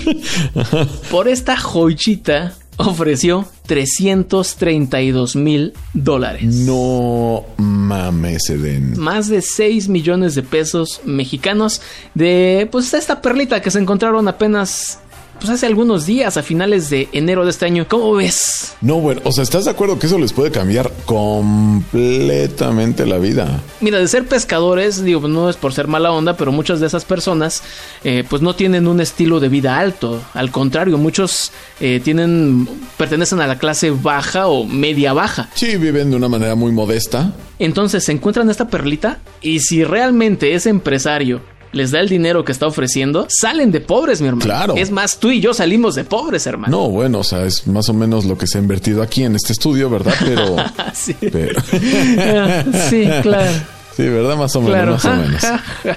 Por 1.09 1.27
esta 1.27 1.57
joychita 1.57 2.53
ofreció 2.77 3.45
332 3.65 5.35
mil 5.35 5.73
dólares. 5.93 6.43
No 6.43 7.45
mames, 7.57 8.49
Eden. 8.49 8.99
Más 8.99 9.27
de 9.27 9.41
6 9.41 9.89
millones 9.89 10.35
de 10.35 10.43
pesos 10.43 11.01
mexicanos 11.03 11.81
de 12.13 12.67
pues 12.71 12.93
esta 12.93 13.21
perlita 13.21 13.61
que 13.61 13.71
se 13.71 13.79
encontraron 13.79 14.27
apenas 14.27 14.99
pues 15.39 15.51
hace 15.51 15.65
algunos 15.65 16.05
días 16.05 16.37
a 16.37 16.43
finales 16.43 16.89
de 16.89 17.09
enero 17.11 17.45
de 17.45 17.51
este 17.51 17.65
año. 17.65 17.85
¿Cómo 17.87 18.13
ves? 18.13 18.75
No, 18.81 18.99
bueno, 18.99 19.21
o 19.23 19.31
sea, 19.31 19.43
¿estás 19.43 19.65
de 19.65 19.71
acuerdo 19.71 19.99
que 19.99 20.07
eso 20.07 20.19
les 20.19 20.33
puede 20.33 20.51
cambiar 20.51 20.91
completamente 21.05 23.05
la 23.05 23.17
vida? 23.17 23.61
Mira, 23.81 23.99
de 23.99 24.07
ser 24.07 24.27
pescadores, 24.27 25.03
digo, 25.03 25.21
pues, 25.21 25.31
no 25.31 25.49
es 25.49 25.55
por 25.55 25.73
ser 25.73 25.87
mala 25.87 26.11
onda, 26.11 26.35
pero 26.35 26.51
muchas 26.51 26.79
de 26.79 26.87
esas 26.87 27.05
personas, 27.05 27.63
eh, 28.03 28.23
pues 28.29 28.41
no 28.41 28.55
tienen 28.55 28.87
un 28.87 29.01
estilo 29.01 29.39
de 29.39 29.49
vida 29.49 29.77
alto. 29.77 30.21
Al 30.33 30.51
contrario, 30.51 30.97
muchos 30.97 31.51
eh, 31.79 32.01
tienen, 32.03 32.67
pertenecen 32.97 33.39
a 33.39 33.47
la 33.47 33.57
clase 33.57 33.91
baja 33.91 34.47
o 34.47 34.65
media 34.65 35.13
baja. 35.13 35.49
Sí, 35.55 35.77
viven 35.77 36.11
de 36.11 36.17
una 36.17 36.27
manera 36.27 36.55
muy 36.55 36.71
modesta. 36.71 37.33
Entonces 37.59 38.03
se 38.03 38.11
encuentran 38.11 38.49
esta 38.49 38.67
perlita 38.67 39.19
y 39.41 39.59
si 39.59 39.83
realmente 39.83 40.53
ese 40.53 40.69
empresario 40.69 41.41
les 41.71 41.91
da 41.91 41.99
el 41.99 42.09
dinero 42.09 42.43
que 42.45 42.51
está 42.51 42.67
ofreciendo, 42.67 43.27
salen 43.29 43.71
de 43.71 43.81
pobres, 43.81 44.21
mi 44.21 44.27
hermano. 44.27 44.45
Claro. 44.45 44.75
Es 44.75 44.91
más, 44.91 45.19
tú 45.19 45.31
y 45.31 45.39
yo 45.41 45.53
salimos 45.53 45.95
de 45.95 46.03
pobres, 46.03 46.47
hermano. 46.47 46.75
No, 46.75 46.89
bueno, 46.89 47.19
o 47.19 47.23
sea, 47.23 47.45
es 47.45 47.67
más 47.67 47.89
o 47.89 47.93
menos 47.93 48.25
lo 48.25 48.37
que 48.37 48.47
se 48.47 48.57
ha 48.57 48.61
invertido 48.61 49.01
aquí 49.01 49.23
en 49.23 49.35
este 49.35 49.53
estudio, 49.53 49.89
¿verdad? 49.89 50.13
Pero. 50.19 50.55
sí. 50.93 51.15
pero 51.19 51.59
Ah, 51.69 52.63
sí, 52.89 53.07
claro. 53.21 53.51
sí, 53.95 54.03
¿verdad? 54.07 54.37
Más 54.37 54.55
o 54.55 54.61
menos, 54.61 55.03
más 55.03 55.05
o 55.05 55.15
menos. 55.15 55.43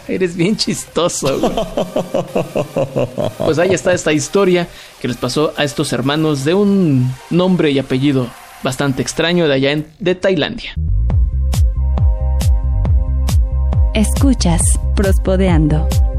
eres 0.08 0.36
bien 0.36 0.56
chistoso. 0.56 1.38
güey. 1.38 1.52
Pues 3.38 3.58
ahí 3.58 3.72
está 3.72 3.92
esta 3.92 4.12
historia 4.12 4.68
que 5.00 5.08
les 5.08 5.16
pasó 5.16 5.52
a 5.56 5.64
estos 5.64 5.92
hermanos 5.92 6.44
de 6.44 6.54
un 6.54 7.12
nombre 7.30 7.70
y 7.70 7.78
apellido 7.78 8.28
bastante 8.62 9.02
extraño 9.02 9.48
de 9.48 9.54
allá 9.54 9.72
en, 9.72 9.86
de 9.98 10.14
Tailandia. 10.14 10.74
Escuchas 13.94 14.60
Prospodeando. 14.94 16.09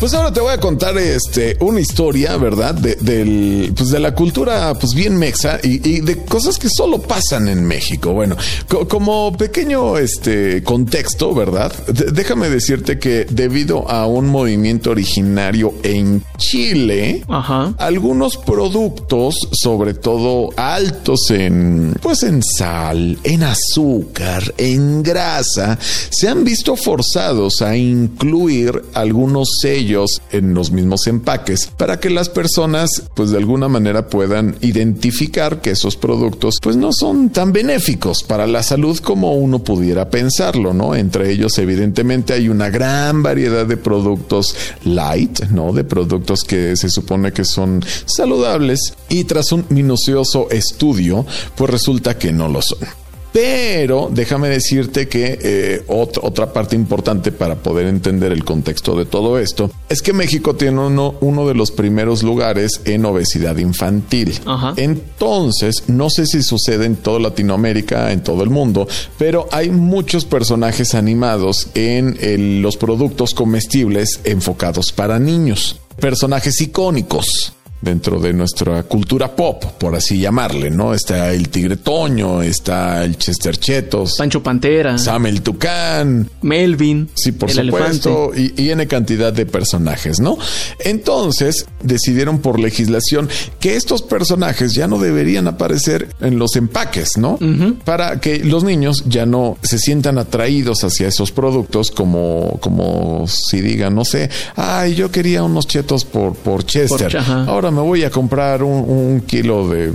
Pues 0.00 0.14
ahora 0.14 0.32
te 0.32 0.40
voy 0.40 0.52
a 0.54 0.58
contar 0.58 0.96
este 0.96 1.58
una 1.60 1.78
historia, 1.78 2.38
¿verdad? 2.38 2.74
De, 2.74 2.94
del, 2.96 3.72
pues 3.76 3.90
de 3.90 3.98
la 4.00 4.14
cultura, 4.14 4.72
pues 4.74 4.94
bien 4.94 5.14
mexa 5.18 5.60
y, 5.62 5.86
y 5.86 6.00
de 6.00 6.16
cosas 6.24 6.56
que 6.58 6.68
solo 6.74 7.02
pasan 7.02 7.48
en 7.48 7.62
México. 7.66 8.14
Bueno, 8.14 8.34
co- 8.66 8.88
como 8.88 9.36
pequeño 9.36 9.98
este 9.98 10.62
contexto, 10.64 11.34
¿verdad? 11.34 11.70
Déjame 12.14 12.48
decirte 12.48 12.98
que 12.98 13.26
debido 13.28 13.90
a 13.90 14.06
un 14.06 14.26
movimiento 14.28 14.90
originario 14.90 15.74
en 15.82 16.24
Chile, 16.38 17.22
Ajá. 17.28 17.74
algunos 17.76 18.38
productos, 18.38 19.34
sobre 19.52 19.92
todo 19.92 20.48
altos 20.56 21.30
en, 21.30 21.94
pues 22.00 22.22
en 22.22 22.42
sal, 22.42 23.18
en 23.22 23.42
azúcar, 23.42 24.54
en 24.56 25.02
grasa, 25.02 25.78
se 26.10 26.26
han 26.26 26.42
visto 26.42 26.74
forzados 26.74 27.60
a 27.60 27.76
incluir 27.76 28.82
algunos 28.94 29.46
sellos 29.60 29.89
en 30.30 30.54
los 30.54 30.70
mismos 30.70 31.06
empaques 31.06 31.70
para 31.76 31.98
que 31.98 32.10
las 32.10 32.28
personas, 32.28 32.90
pues 33.14 33.30
de 33.30 33.38
alguna 33.38 33.68
manera 33.68 34.08
puedan 34.08 34.56
identificar 34.60 35.60
que 35.60 35.70
esos 35.70 35.96
productos, 35.96 36.56
pues 36.62 36.76
no 36.76 36.92
son 36.92 37.30
tan 37.30 37.52
benéficos 37.52 38.22
para 38.22 38.46
la 38.46 38.62
salud 38.62 38.98
como 38.98 39.34
uno 39.34 39.60
pudiera 39.60 40.10
pensarlo, 40.10 40.72
¿no? 40.72 40.94
Entre 40.94 41.30
ellos, 41.30 41.58
evidentemente, 41.58 42.32
hay 42.32 42.48
una 42.48 42.70
gran 42.70 43.22
variedad 43.22 43.66
de 43.66 43.76
productos 43.76 44.54
light, 44.84 45.40
¿no? 45.50 45.72
De 45.72 45.84
productos 45.84 46.44
que 46.44 46.76
se 46.76 46.88
supone 46.90 47.32
que 47.32 47.44
son 47.44 47.84
saludables 48.06 48.94
y 49.08 49.24
tras 49.24 49.52
un 49.52 49.66
minucioso 49.70 50.50
estudio, 50.50 51.26
pues 51.56 51.70
resulta 51.70 52.16
que 52.16 52.32
no 52.32 52.48
lo 52.48 52.62
son. 52.62 52.99
Pero 53.32 54.10
déjame 54.12 54.48
decirte 54.48 55.06
que 55.08 55.38
eh, 55.40 55.82
otra, 55.86 56.22
otra 56.24 56.52
parte 56.52 56.74
importante 56.74 57.30
para 57.30 57.54
poder 57.56 57.86
entender 57.86 58.32
el 58.32 58.44
contexto 58.44 58.96
de 58.96 59.04
todo 59.04 59.38
esto 59.38 59.70
es 59.88 60.02
que 60.02 60.12
México 60.12 60.56
tiene 60.56 60.80
uno, 60.80 61.14
uno 61.20 61.46
de 61.46 61.54
los 61.54 61.70
primeros 61.70 62.22
lugares 62.24 62.80
en 62.84 63.04
obesidad 63.04 63.56
infantil. 63.58 64.38
Ajá. 64.46 64.74
Entonces, 64.76 65.84
no 65.86 66.10
sé 66.10 66.26
si 66.26 66.42
sucede 66.42 66.86
en 66.86 66.96
toda 66.96 67.20
Latinoamérica, 67.20 68.10
en 68.12 68.22
todo 68.24 68.42
el 68.42 68.50
mundo, 68.50 68.88
pero 69.18 69.48
hay 69.52 69.70
muchos 69.70 70.24
personajes 70.24 70.94
animados 70.94 71.68
en 71.74 72.16
el- 72.20 72.62
los 72.62 72.76
productos 72.76 73.34
comestibles 73.34 74.20
enfocados 74.24 74.92
para 74.92 75.18
niños. 75.20 75.78
Personajes 76.00 76.60
icónicos 76.60 77.52
dentro 77.80 78.20
de 78.20 78.32
nuestra 78.32 78.82
cultura 78.82 79.34
pop, 79.34 79.64
por 79.78 79.94
así 79.94 80.18
llamarle, 80.18 80.70
¿no? 80.70 80.92
Está 80.94 81.32
el 81.32 81.48
Tigre 81.48 81.76
Toño, 81.76 82.42
está 82.42 83.04
el 83.04 83.16
Chester 83.16 83.56
Chetos, 83.56 84.14
Pancho 84.18 84.42
Pantera, 84.42 84.98
Sam 84.98 85.26
el 85.26 85.42
Tucán, 85.42 86.28
Melvin, 86.42 87.08
Sí, 87.14 87.32
por 87.32 87.50
el 87.50 87.70
supuesto, 87.70 88.32
y, 88.36 88.62
y 88.62 88.70
N 88.70 88.86
cantidad 88.86 89.32
de 89.32 89.46
personajes, 89.46 90.20
¿no? 90.20 90.36
Entonces 90.84 91.66
decidieron 91.82 92.40
por 92.40 92.58
legislación 92.58 93.28
que 93.60 93.76
estos 93.76 94.02
personajes 94.02 94.72
ya 94.74 94.86
no 94.86 94.98
deberían 94.98 95.46
aparecer 95.48 96.08
en 96.20 96.38
los 96.38 96.56
empaques, 96.56 97.16
¿no? 97.16 97.38
Para 97.84 98.20
que 98.20 98.40
los 98.44 98.64
niños 98.64 99.04
ya 99.06 99.24
no 99.26 99.56
se 99.62 99.78
sientan 99.78 100.18
atraídos 100.18 100.84
hacia 100.84 101.08
esos 101.08 101.30
productos 101.32 101.90
como, 101.90 102.58
como 102.60 103.26
si 103.28 103.60
digan, 103.60 103.94
no 103.94 104.04
sé, 104.04 104.30
ay, 104.56 104.94
yo 104.94 105.10
quería 105.10 105.42
unos 105.42 105.66
chetos 105.66 106.04
por, 106.04 106.34
por 106.34 106.64
Chester. 106.64 107.10
Por- 107.12 107.16
ajá. 107.16 107.44
Ahora 107.70 107.82
me 107.82 107.86
voy 107.86 108.02
a 108.02 108.10
comprar 108.10 108.64
un, 108.64 108.72
un 108.72 109.20
kilo 109.20 109.68
de, 109.68 109.92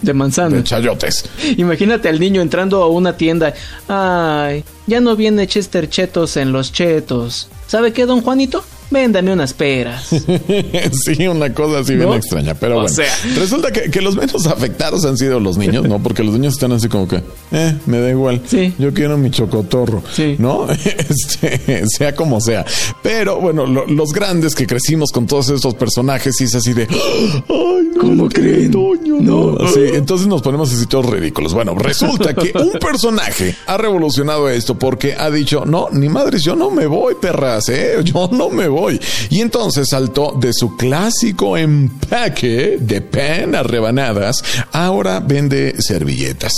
de 0.00 0.14
manzana. 0.14 0.54
de 0.58 0.62
chayotes. 0.62 1.24
Imagínate 1.56 2.08
al 2.08 2.20
niño 2.20 2.40
entrando 2.40 2.84
a 2.84 2.88
una 2.88 3.16
tienda. 3.16 3.52
Ay, 3.88 4.62
ya 4.86 5.00
no 5.00 5.16
viene 5.16 5.48
Chester 5.48 5.88
Chetos 5.90 6.36
en 6.36 6.52
los 6.52 6.72
chetos. 6.72 7.48
¿Sabe 7.66 7.92
qué, 7.92 8.06
don 8.06 8.20
Juanito? 8.22 8.62
Véndame 8.90 9.32
unas 9.32 9.52
peras. 9.52 10.08
sí, 11.04 11.26
una 11.26 11.52
cosa 11.52 11.80
así 11.80 11.94
bien 11.96 12.12
extraña. 12.12 12.54
Pero 12.54 12.74
O 12.78 12.80
bueno, 12.82 12.94
sea. 12.94 13.12
resulta 13.36 13.70
que, 13.72 13.90
que 13.90 14.00
los 14.00 14.14
menos 14.16 14.46
afectados 14.46 15.04
han 15.04 15.16
sido 15.16 15.40
los 15.40 15.58
niños, 15.58 15.88
¿no? 15.88 16.00
Porque 16.02 16.22
los 16.22 16.34
niños 16.34 16.54
están 16.54 16.72
así 16.72 16.88
como 16.88 17.08
que, 17.08 17.20
eh, 17.52 17.76
me 17.86 17.98
da 18.00 18.10
igual. 18.10 18.42
Sí. 18.46 18.72
Yo 18.78 18.94
quiero 18.94 19.18
mi 19.18 19.30
chocotorro, 19.30 20.02
Sí. 20.12 20.36
¿no? 20.38 20.66
Este, 20.76 21.84
sea 21.88 22.14
como 22.14 22.40
sea. 22.40 22.64
Pero 23.02 23.40
bueno, 23.40 23.66
lo- 23.66 23.86
los 23.86 24.12
grandes 24.12 24.54
que 24.54 24.66
crecimos 24.66 25.10
con 25.12 25.26
todos 25.26 25.48
estos 25.50 25.74
personajes, 25.74 26.36
sí 26.36 26.44
es 26.44 26.54
así 26.54 26.72
de, 26.72 26.86
¡ay, 26.88 27.42
no, 27.48 27.75
¿Cómo 27.98 28.28
creen? 28.28 28.70
Toño, 28.70 29.16
No. 29.20 29.56
Así, 29.60 29.80
entonces 29.94 30.26
nos 30.26 30.42
ponemos 30.42 30.72
así 30.72 30.86
todos 30.86 31.06
ridículos. 31.06 31.54
Bueno, 31.54 31.74
resulta 31.74 32.34
que 32.34 32.52
un 32.58 32.72
personaje 32.80 33.54
ha 33.66 33.76
revolucionado 33.76 34.48
esto 34.48 34.78
porque 34.78 35.14
ha 35.14 35.30
dicho, 35.30 35.64
no, 35.64 35.88
ni 35.92 36.08
madres, 36.08 36.42
yo 36.42 36.54
no 36.56 36.70
me 36.70 36.86
voy, 36.86 37.14
perras, 37.20 37.68
¿eh? 37.68 37.96
Yo 38.04 38.28
no 38.32 38.50
me 38.50 38.68
voy. 38.68 39.00
Y 39.30 39.40
entonces 39.40 39.88
saltó 39.90 40.36
de 40.38 40.52
su 40.52 40.76
clásico 40.76 41.56
empaque 41.56 42.78
de 42.80 43.00
pan 43.00 43.54
a 43.54 43.62
rebanadas, 43.62 44.42
ahora 44.72 45.20
vende 45.20 45.74
servilletas. 45.80 46.52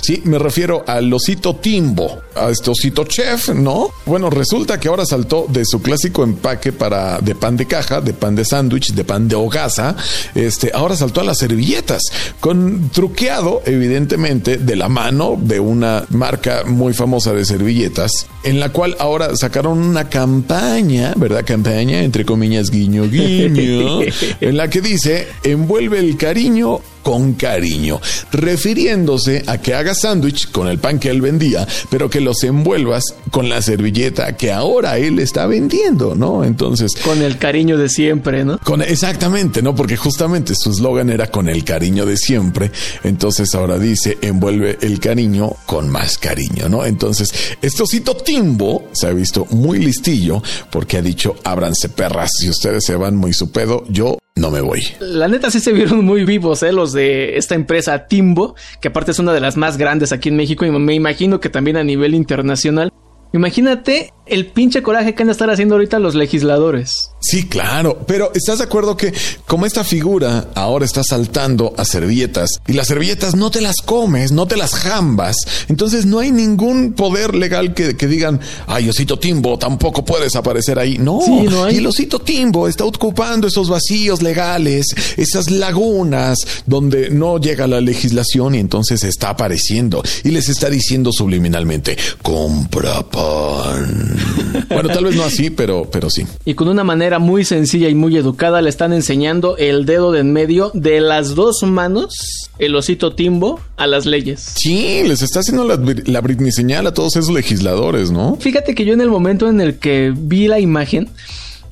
Sí, 0.00 0.22
me 0.24 0.38
refiero 0.38 0.84
al 0.86 1.12
osito 1.12 1.56
Timbo, 1.56 2.22
a 2.34 2.50
este 2.50 2.70
osito 2.70 3.04
chef, 3.04 3.50
¿no? 3.50 3.90
Bueno, 4.06 4.30
resulta 4.30 4.78
que 4.78 4.88
ahora 4.88 5.04
saltó 5.04 5.46
de 5.48 5.64
su 5.64 5.80
clásico 5.82 6.24
empaque 6.24 6.72
para 6.72 7.18
de 7.18 7.34
pan 7.34 7.56
de 7.56 7.66
caja, 7.66 8.00
de 8.00 8.12
pan 8.12 8.34
de 8.34 8.44
sándwich, 8.44 8.92
de 8.92 9.04
pan 9.04 9.28
de 9.28 9.34
hogaza, 9.36 9.96
este, 10.34 10.70
ahora 10.74 10.83
saltó 10.96 11.20
a 11.20 11.24
las 11.24 11.38
servilletas, 11.38 12.02
con 12.40 12.90
truqueado, 12.90 13.62
evidentemente, 13.64 14.58
de 14.58 14.76
la 14.76 14.88
mano 14.88 15.36
de 15.40 15.60
una 15.60 16.04
marca 16.10 16.64
muy 16.64 16.92
famosa 16.92 17.32
de 17.32 17.44
servilletas, 17.44 18.26
en 18.42 18.60
la 18.60 18.70
cual 18.70 18.96
ahora 18.98 19.36
sacaron 19.36 19.78
una 19.78 20.08
campaña, 20.08 21.14
¿verdad? 21.16 21.44
Campaña, 21.46 22.02
entre 22.02 22.24
comillas, 22.24 22.70
guiño, 22.70 23.08
guiño, 23.08 24.00
en 24.40 24.56
la 24.56 24.68
que 24.68 24.80
dice, 24.80 25.28
envuelve 25.42 25.98
el 25.98 26.16
cariño 26.16 26.80
con 27.04 27.34
cariño, 27.34 28.00
refiriéndose 28.32 29.44
a 29.46 29.58
que 29.58 29.74
hagas 29.74 30.00
sándwich 30.00 30.50
con 30.50 30.66
el 30.66 30.78
pan 30.78 30.98
que 30.98 31.10
él 31.10 31.20
vendía, 31.20 31.68
pero 31.90 32.10
que 32.10 32.20
los 32.20 32.42
envuelvas 32.42 33.04
con 33.30 33.48
la 33.48 33.62
servilleta 33.62 34.36
que 34.36 34.50
ahora 34.50 34.98
él 34.98 35.20
está 35.20 35.46
vendiendo, 35.46 36.16
¿no? 36.16 36.42
Entonces, 36.42 36.90
Con 37.04 37.22
el 37.22 37.38
cariño 37.38 37.78
de 37.78 37.88
siempre, 37.88 38.44
¿no? 38.44 38.58
con, 38.58 38.82
exactamente, 38.82 39.62
¿no? 39.62 39.74
Porque 39.74 39.96
justamente 39.96 40.54
su 40.56 40.70
eslogan 40.70 41.10
era 41.10 41.28
con 41.28 41.48
el 41.48 41.62
cariño 41.62 42.06
de 42.06 42.16
siempre. 42.16 42.72
Entonces 43.04 43.54
ahora 43.54 43.78
dice, 43.78 44.18
envuelve 44.22 44.78
el 44.80 44.98
cariño 44.98 45.54
con 45.66 45.90
más 45.90 46.16
cariño, 46.16 46.68
¿no? 46.68 46.84
Entonces, 46.86 47.32
este 47.60 47.82
osito 47.82 48.16
Timbo 48.16 48.88
se 48.92 49.08
ha 49.08 49.12
visto 49.12 49.46
muy 49.50 49.78
listillo 49.78 50.42
porque 50.70 50.96
ha 50.96 51.02
dicho, 51.02 51.36
ábranse 51.44 51.90
perras, 51.90 52.30
si 52.40 52.48
ustedes 52.48 52.84
se 52.86 52.96
van 52.96 53.14
muy 53.14 53.34
su 53.34 53.50
pedo, 53.50 53.84
yo 53.88 54.16
no 54.36 54.50
me 54.50 54.60
voy. 54.60 54.80
La 55.00 55.28
neta 55.28 55.50
sí 55.50 55.60
se 55.60 55.72
vieron 55.72 56.04
muy 56.04 56.24
vivos, 56.24 56.62
¿eh? 56.62 56.72
Los 56.72 56.92
de 56.92 57.36
esta 57.36 57.54
empresa 57.54 58.06
Timbo, 58.06 58.56
que 58.80 58.88
aparte 58.88 59.12
es 59.12 59.18
una 59.20 59.32
de 59.32 59.40
las 59.40 59.56
más 59.56 59.78
grandes 59.78 60.12
aquí 60.12 60.28
en 60.28 60.36
México 60.36 60.64
y 60.64 60.70
me 60.70 60.94
imagino 60.94 61.40
que 61.40 61.48
también 61.48 61.76
a 61.76 61.84
nivel 61.84 62.14
internacional. 62.14 62.92
Imagínate 63.32 64.12
el 64.26 64.46
pinche 64.46 64.82
coraje 64.82 65.14
que 65.14 65.22
han 65.22 65.26
de 65.28 65.32
estar 65.32 65.50
haciendo 65.50 65.74
ahorita 65.74 65.98
los 65.98 66.14
legisladores. 66.14 67.10
Sí, 67.20 67.46
claro, 67.48 68.04
pero 68.06 68.30
¿estás 68.34 68.58
de 68.58 68.64
acuerdo 68.64 68.96
que 68.96 69.12
como 69.46 69.64
esta 69.64 69.82
figura 69.82 70.48
ahora 70.54 70.84
está 70.84 71.02
saltando 71.02 71.72
a 71.78 71.84
servilletas 71.86 72.50
y 72.66 72.74
las 72.74 72.88
servilletas 72.88 73.34
no 73.34 73.50
te 73.50 73.62
las 73.62 73.76
comes, 73.84 74.30
no 74.32 74.46
te 74.46 74.56
las 74.56 74.74
jambas, 74.74 75.36
entonces 75.68 76.04
no 76.04 76.18
hay 76.18 76.30
ningún 76.32 76.92
poder 76.92 77.34
legal 77.34 77.72
que, 77.72 77.96
que 77.96 78.06
digan, 78.06 78.40
ay, 78.66 78.88
osito 78.90 79.18
Timbo, 79.18 79.58
tampoco 79.58 80.04
puedes 80.04 80.36
aparecer 80.36 80.78
ahí. 80.78 80.98
No, 80.98 81.20
Sí, 81.24 81.46
no 81.50 81.64
hay. 81.64 81.76
y 81.76 81.78
el 81.78 81.86
osito 81.86 82.18
Timbo 82.18 82.68
está 82.68 82.84
ocupando 82.84 83.46
esos 83.46 83.70
vacíos 83.70 84.20
legales, 84.22 84.86
esas 85.16 85.50
lagunas 85.50 86.38
donde 86.66 87.08
no 87.10 87.38
llega 87.38 87.66
la 87.66 87.80
legislación 87.80 88.54
y 88.54 88.58
entonces 88.58 89.02
está 89.02 89.30
apareciendo 89.30 90.02
y 90.24 90.30
les 90.30 90.48
está 90.50 90.68
diciendo 90.68 91.10
subliminalmente, 91.10 91.96
compra 92.22 93.02
pan. 93.08 94.13
bueno, 94.68 94.88
tal 94.88 95.04
vez 95.04 95.14
no 95.16 95.22
así, 95.22 95.50
pero, 95.50 95.88
pero 95.90 96.10
sí. 96.10 96.26
Y 96.44 96.54
con 96.54 96.68
una 96.68 96.82
manera 96.82 97.18
muy 97.18 97.44
sencilla 97.44 97.88
y 97.88 97.94
muy 97.94 98.16
educada 98.16 98.60
le 98.62 98.70
están 98.70 98.92
enseñando 98.92 99.56
el 99.56 99.86
dedo 99.86 100.12
de 100.12 100.24
en 100.24 100.32
medio 100.32 100.70
de 100.72 101.00
las 101.00 101.34
dos 101.34 101.62
manos, 101.62 102.48
el 102.58 102.74
osito 102.74 103.14
Timbo, 103.14 103.60
a 103.76 103.86
las 103.86 104.06
leyes. 104.06 104.52
Sí, 104.56 105.02
les 105.06 105.20
está 105.22 105.40
haciendo 105.40 105.64
la, 105.64 105.78
la 106.06 106.20
Britney 106.22 106.50
señal 106.50 106.86
a 106.86 106.94
todos 106.94 107.16
esos 107.16 107.30
legisladores, 107.30 108.10
¿no? 108.10 108.36
Fíjate 108.40 108.74
que 108.74 108.84
yo 108.86 108.94
en 108.94 109.02
el 109.02 109.10
momento 109.10 109.48
en 109.48 109.60
el 109.60 109.78
que 109.78 110.14
vi 110.16 110.48
la 110.48 110.60
imagen, 110.60 111.10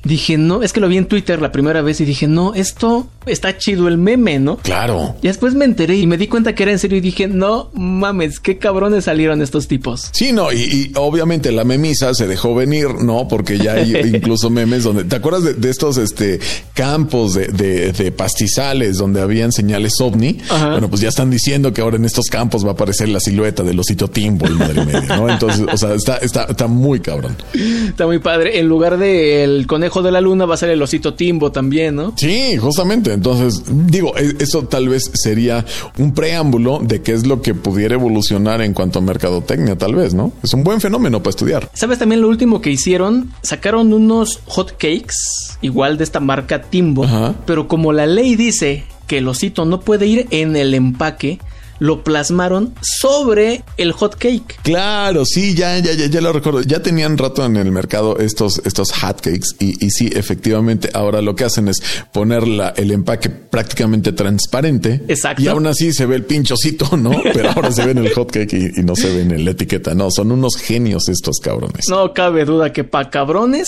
dije, 0.03 0.37
no, 0.37 0.61
es 0.61 0.71
que 0.71 0.79
lo 0.79 0.87
vi 0.87 0.97
en 0.97 1.07
Twitter 1.07 1.41
la 1.41 1.51
primera 1.51 1.81
vez 1.81 1.99
y 2.01 2.05
dije, 2.05 2.27
no, 2.27 2.53
esto 2.53 3.07
está 3.25 3.57
chido 3.57 3.87
el 3.87 3.97
meme, 3.97 4.39
¿no? 4.39 4.57
Claro. 4.57 5.15
Y 5.21 5.27
después 5.27 5.53
me 5.53 5.65
enteré 5.65 5.95
y 5.97 6.07
me 6.07 6.17
di 6.17 6.27
cuenta 6.27 6.53
que 6.55 6.63
era 6.63 6.71
en 6.71 6.79
serio 6.79 6.97
y 6.97 7.01
dije, 7.01 7.27
no 7.27 7.69
mames, 7.73 8.39
qué 8.39 8.57
cabrones 8.57 9.05
salieron 9.05 9.41
estos 9.41 9.67
tipos. 9.67 10.09
Sí, 10.11 10.31
no, 10.31 10.51
y, 10.51 10.57
y 10.57 10.91
obviamente 10.95 11.51
la 11.51 11.63
memisa 11.63 12.13
se 12.13 12.27
dejó 12.27 12.55
venir, 12.55 12.87
¿no? 13.03 13.27
Porque 13.27 13.57
ya 13.57 13.73
hay 13.73 13.95
incluso 14.15 14.49
memes 14.49 14.83
donde, 14.83 15.03
¿te 15.05 15.15
acuerdas 15.15 15.43
de, 15.43 15.53
de 15.53 15.69
estos 15.69 15.97
este 15.97 16.39
campos 16.73 17.33
de, 17.33 17.47
de- 17.47 17.91
de 17.93 18.11
pastizales 18.11 18.97
donde 18.97 19.21
habían 19.21 19.51
señales 19.51 19.93
ovni? 19.99 20.37
Ajá. 20.49 20.71
Bueno, 20.71 20.89
pues 20.89 21.01
ya 21.01 21.09
están 21.09 21.29
diciendo 21.29 21.73
que 21.73 21.81
ahora 21.81 21.97
en 21.97 22.05
estos 22.05 22.25
campos 22.27 22.65
va 22.65 22.69
a 22.69 22.73
aparecer 22.73 23.09
la 23.09 23.19
silueta 23.19 23.63
del 23.63 23.79
osito 23.79 24.09
Timbo, 24.09 24.45
el 24.47 24.55
madre 24.55 24.85
medio, 24.85 25.15
¿no? 25.15 25.29
Entonces, 25.29 25.65
o 25.71 25.77
sea, 25.77 25.93
está, 25.93 26.17
está, 26.17 26.43
está 26.45 26.67
muy 26.67 26.99
cabrón. 26.99 27.35
Está 27.87 28.05
muy 28.05 28.19
padre. 28.19 28.59
En 28.59 28.67
lugar 28.67 28.97
del 28.97 29.67
conejo 29.67 30.01
de 30.01 30.11
la 30.11 30.21
luna 30.21 30.45
va 30.45 30.55
a 30.55 30.57
ser 30.57 30.69
el 30.69 30.81
osito 30.81 31.13
Timbo 31.13 31.51
también, 31.51 31.95
¿no? 31.95 32.13
Sí, 32.17 32.57
justamente. 32.57 33.12
Entonces, 33.13 33.63
digo, 33.87 34.15
e- 34.17 34.35
eso 34.39 34.63
tal 34.63 34.89
vez 34.89 35.09
sería 35.13 35.65
un 35.97 36.13
preámbulo 36.13 36.79
de 36.83 37.01
qué 37.01 37.13
es 37.13 37.25
lo 37.25 37.41
que 37.41 37.53
pudiera 37.55 37.95
evolucionar 37.95 38.61
en 38.61 38.73
cuanto 38.73 38.99
a 38.99 39.01
mercadotecnia, 39.01 39.77
tal 39.77 39.95
vez, 39.95 40.13
¿no? 40.13 40.31
Es 40.43 40.53
un 40.53 40.63
buen 40.63 40.81
fenómeno 40.81 41.19
para 41.19 41.29
estudiar. 41.31 41.69
¿Sabes 41.73 41.99
también 41.99 42.21
lo 42.21 42.27
último 42.29 42.61
que 42.61 42.71
hicieron? 42.71 43.31
Sacaron 43.41 43.93
unos 43.93 44.39
hot 44.45 44.71
cakes, 44.71 45.15
igual 45.61 45.97
de 45.97 46.03
esta 46.03 46.19
marca 46.19 46.61
Timbo, 46.61 47.03
Ajá. 47.05 47.35
pero 47.45 47.67
como 47.67 47.93
la 47.93 48.05
ley 48.05 48.35
dice 48.35 48.83
que 49.07 49.17
el 49.19 49.27
osito 49.27 49.65
no 49.65 49.79
puede 49.81 50.07
ir 50.07 50.27
en 50.31 50.55
el 50.55 50.73
empaque, 50.73 51.39
lo 51.83 52.01
plasmaron 52.01 52.73
sobre 52.81 53.65
el 53.75 53.91
hot 53.91 54.15
cake. 54.15 54.57
Claro, 54.63 55.25
sí, 55.25 55.53
ya, 55.53 55.77
ya, 55.79 55.91
ya, 55.91 56.05
ya 56.05 56.21
lo 56.21 56.31
recuerdo. 56.31 56.61
Ya 56.61 56.81
tenían 56.81 57.17
rato 57.17 57.43
en 57.45 57.57
el 57.57 57.73
mercado 57.73 58.19
estos, 58.19 58.61
estos 58.63 58.93
hotcakes 58.93 59.49
y, 59.59 59.85
y 59.85 59.89
sí, 59.89 60.09
efectivamente, 60.13 60.89
ahora 60.93 61.21
lo 61.21 61.35
que 61.35 61.43
hacen 61.43 61.67
es 61.67 61.81
poner 62.13 62.47
la- 62.47 62.69
el 62.77 62.89
empaque 62.91 63.29
prácticamente 63.29 64.13
transparente. 64.13 65.01
Exacto. 65.09 65.41
Y 65.43 65.49
aún 65.49 65.67
así 65.67 65.91
se 65.91 66.05
ve 66.05 66.15
el 66.15 66.23
pinchocito, 66.23 66.95
¿no? 66.95 67.11
Pero 67.33 67.51
ahora 67.51 67.69
se 67.73 67.83
ve 67.83 67.91
en 67.91 67.97
el 67.97 68.13
hotcake 68.13 68.53
y, 68.53 68.79
y 68.79 68.83
no 68.83 68.95
se 68.95 69.13
ve 69.13 69.21
en 69.23 69.43
la 69.43 69.51
etiqueta. 69.51 69.93
No, 69.93 70.09
son 70.09 70.31
unos 70.31 70.55
genios 70.55 71.09
estos 71.09 71.39
cabrones. 71.41 71.83
No 71.89 72.13
cabe 72.13 72.45
duda 72.45 72.71
que 72.71 72.85
pa' 72.85 73.09
cabrones, 73.09 73.67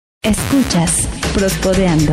Escuchas 0.23 1.07
Prospodeando. 1.33 2.11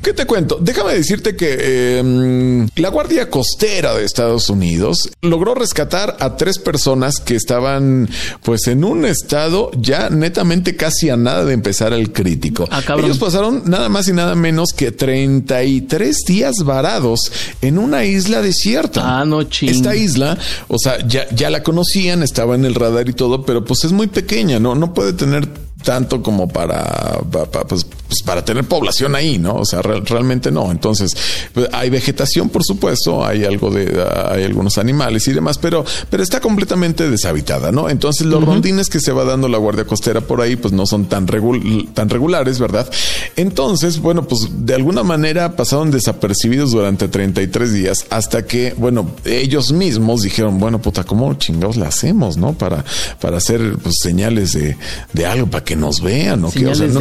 ¿Qué 0.00 0.12
te 0.12 0.26
cuento? 0.26 0.58
Déjame 0.60 0.94
decirte 0.94 1.34
que 1.34 1.56
eh, 1.58 2.68
la 2.76 2.88
Guardia 2.88 3.28
Costera 3.28 3.94
de 3.94 4.04
Estados 4.04 4.48
Unidos 4.48 5.10
logró 5.22 5.56
rescatar 5.56 6.16
a 6.20 6.36
tres 6.36 6.60
personas 6.60 7.18
que 7.18 7.34
estaban 7.34 8.08
pues 8.44 8.68
en 8.68 8.84
un 8.84 9.04
estado 9.04 9.72
ya 9.76 10.08
netamente 10.08 10.76
casi 10.76 11.10
a 11.10 11.16
nada 11.16 11.44
de 11.44 11.54
empezar 11.54 11.92
el 11.92 12.12
crítico. 12.12 12.68
Ah. 12.70 12.80
Ellos 12.96 13.18
pasaron 13.18 13.64
nada 13.66 13.88
más 13.88 14.06
y 14.06 14.12
nada 14.12 14.36
menos 14.36 14.68
que 14.72 14.92
33 14.92 16.16
días 16.28 16.54
varados 16.64 17.32
en 17.60 17.76
una 17.76 18.04
isla 18.04 18.40
desierta. 18.40 19.20
Ah, 19.20 19.24
no 19.24 19.42
ching. 19.42 19.68
Esta 19.68 19.96
isla, 19.96 20.38
o 20.68 20.78
sea, 20.78 21.04
ya, 21.08 21.28
ya 21.34 21.50
la 21.50 21.64
conocían, 21.64 22.22
estaba 22.22 22.54
en 22.54 22.64
el 22.64 22.76
radar 22.76 23.08
y 23.08 23.14
todo, 23.14 23.44
pero 23.44 23.64
pues 23.64 23.82
es 23.82 23.90
muy 23.90 24.06
pequeña, 24.06 24.60
¿no? 24.60 24.76
No 24.76 24.94
puede 24.94 25.12
tener 25.12 25.48
tanto 25.84 26.22
como 26.22 26.48
para, 26.48 27.18
pa- 27.30 27.44
pa- 27.46 27.64
pues, 27.66 27.84
pues, 27.84 28.22
para 28.24 28.44
tener 28.44 28.64
población 28.64 29.14
ahí, 29.14 29.38
¿no? 29.38 29.54
O 29.56 29.64
sea, 29.64 29.82
real- 29.82 30.04
realmente 30.06 30.50
no. 30.50 30.70
Entonces, 30.70 31.12
pues, 31.54 31.68
hay 31.72 31.90
vegetación, 31.90 32.48
por 32.48 32.62
supuesto, 32.64 33.24
hay 33.24 33.44
algo 33.44 33.70
de, 33.70 34.04
hay 34.30 34.44
algunos 34.44 34.78
animales 34.78 35.26
y 35.28 35.32
demás, 35.32 35.58
pero, 35.58 35.84
pero 36.10 36.22
está 36.22 36.40
completamente 36.40 37.08
deshabitada, 37.10 37.72
¿no? 37.72 37.88
Entonces, 37.88 38.26
los 38.26 38.44
rondines 38.44 38.88
que 38.88 39.00
se 39.00 39.12
va 39.12 39.24
dando 39.24 39.48
la 39.48 39.58
Guardia 39.58 39.84
Costera 39.84 40.20
por 40.20 40.40
ahí, 40.40 40.56
pues 40.56 40.72
no 40.72 40.86
son 40.86 41.06
tan, 41.06 41.26
regul- 41.26 41.92
tan 41.94 42.08
regulares, 42.10 42.58
¿verdad? 42.58 42.88
Entonces, 43.36 43.98
bueno, 43.98 44.24
pues 44.28 44.48
de 44.50 44.74
alguna 44.74 45.02
manera 45.02 45.56
pasaron 45.56 45.90
desapercibidos 45.90 46.72
durante 46.72 47.08
33 47.08 47.72
días 47.72 48.06
hasta 48.10 48.44
que, 48.46 48.74
bueno, 48.76 49.10
ellos 49.24 49.72
mismos 49.72 50.22
dijeron, 50.22 50.58
bueno, 50.58 50.80
puta, 50.80 51.04
¿cómo 51.04 51.32
chingados 51.34 51.76
la 51.76 51.88
hacemos, 51.88 52.36
no? 52.36 52.52
Para, 52.52 52.84
para 53.20 53.38
hacer 53.38 53.76
pues, 53.82 53.94
señales 54.02 54.52
de, 54.52 54.76
de 55.12 55.26
algo, 55.26 55.46
para 55.46 55.64
que 55.64 55.71
nos 55.76 56.00
vean, 56.02 56.44
¿o 56.44 56.50
qué? 56.50 56.66
O 56.66 56.74
sea, 56.74 56.86
no, 56.88 57.00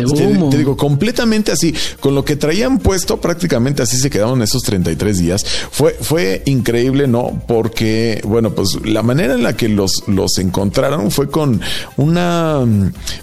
te- 0.49 0.57
digo, 0.57 0.75
completamente 0.77 1.51
así, 1.51 1.73
con 1.99 2.15
lo 2.15 2.23
que 2.25 2.35
traían 2.35 2.79
puesto, 2.79 3.19
prácticamente 3.21 3.81
así 3.81 3.97
se 3.97 4.09
quedaron 4.09 4.41
esos 4.41 4.61
33 4.63 5.17
días. 5.17 5.45
Fue, 5.71 5.95
fue 5.99 6.41
increíble, 6.45 7.07
¿no? 7.07 7.41
Porque, 7.47 8.21
bueno, 8.25 8.51
pues 8.51 8.77
la 8.85 9.03
manera 9.03 9.33
en 9.33 9.43
la 9.43 9.55
que 9.55 9.69
los, 9.69 10.03
los 10.07 10.37
encontraron 10.37 11.11
fue 11.11 11.29
con 11.29 11.61
una, 11.97 12.65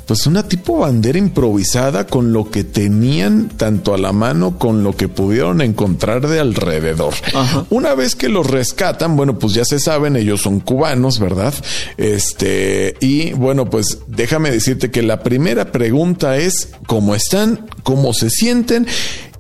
pues 0.07 0.27
una 0.27 0.49
tipo 0.49 0.79
bandera 0.79 1.19
improvisada 1.19 2.07
con 2.07 2.33
lo 2.33 2.51
que 2.51 2.65
tenían 2.65 3.49
tanto 3.57 3.95
a 3.95 3.99
la 3.99 4.13
mano 4.13 4.59
con 4.59 4.83
lo 4.83 4.97
que 4.97 5.09
pudieron 5.09 5.61
encontrar 5.61 6.27
de 6.29 6.41
alrededor. 6.41 7.15
Ajá. 7.35 7.65
Una 7.71 7.95
vez 7.95 8.15
que 8.15 8.29
los 8.29 8.47
rescatan, 8.47 9.17
bueno, 9.17 9.39
pues 9.39 9.55
ya 9.55 9.65
se 9.65 9.79
saben, 9.81 10.17
ellos 10.17 10.41
son 10.43 10.61
cubanos, 10.61 11.19
¿verdad? 11.19 11.55
Este, 11.97 12.97
y 13.01 13.33
bueno, 13.33 13.69
pues 13.71 13.99
déjame 14.07 14.51
decirte 14.51 14.91
que 14.91 15.03
la 15.03 15.23
primera 15.23 15.38
pregunta 15.71 16.37
es 16.37 16.71
cómo 16.87 17.15
están, 17.15 17.69
cómo 17.83 18.13
se 18.13 18.29
sienten. 18.29 18.87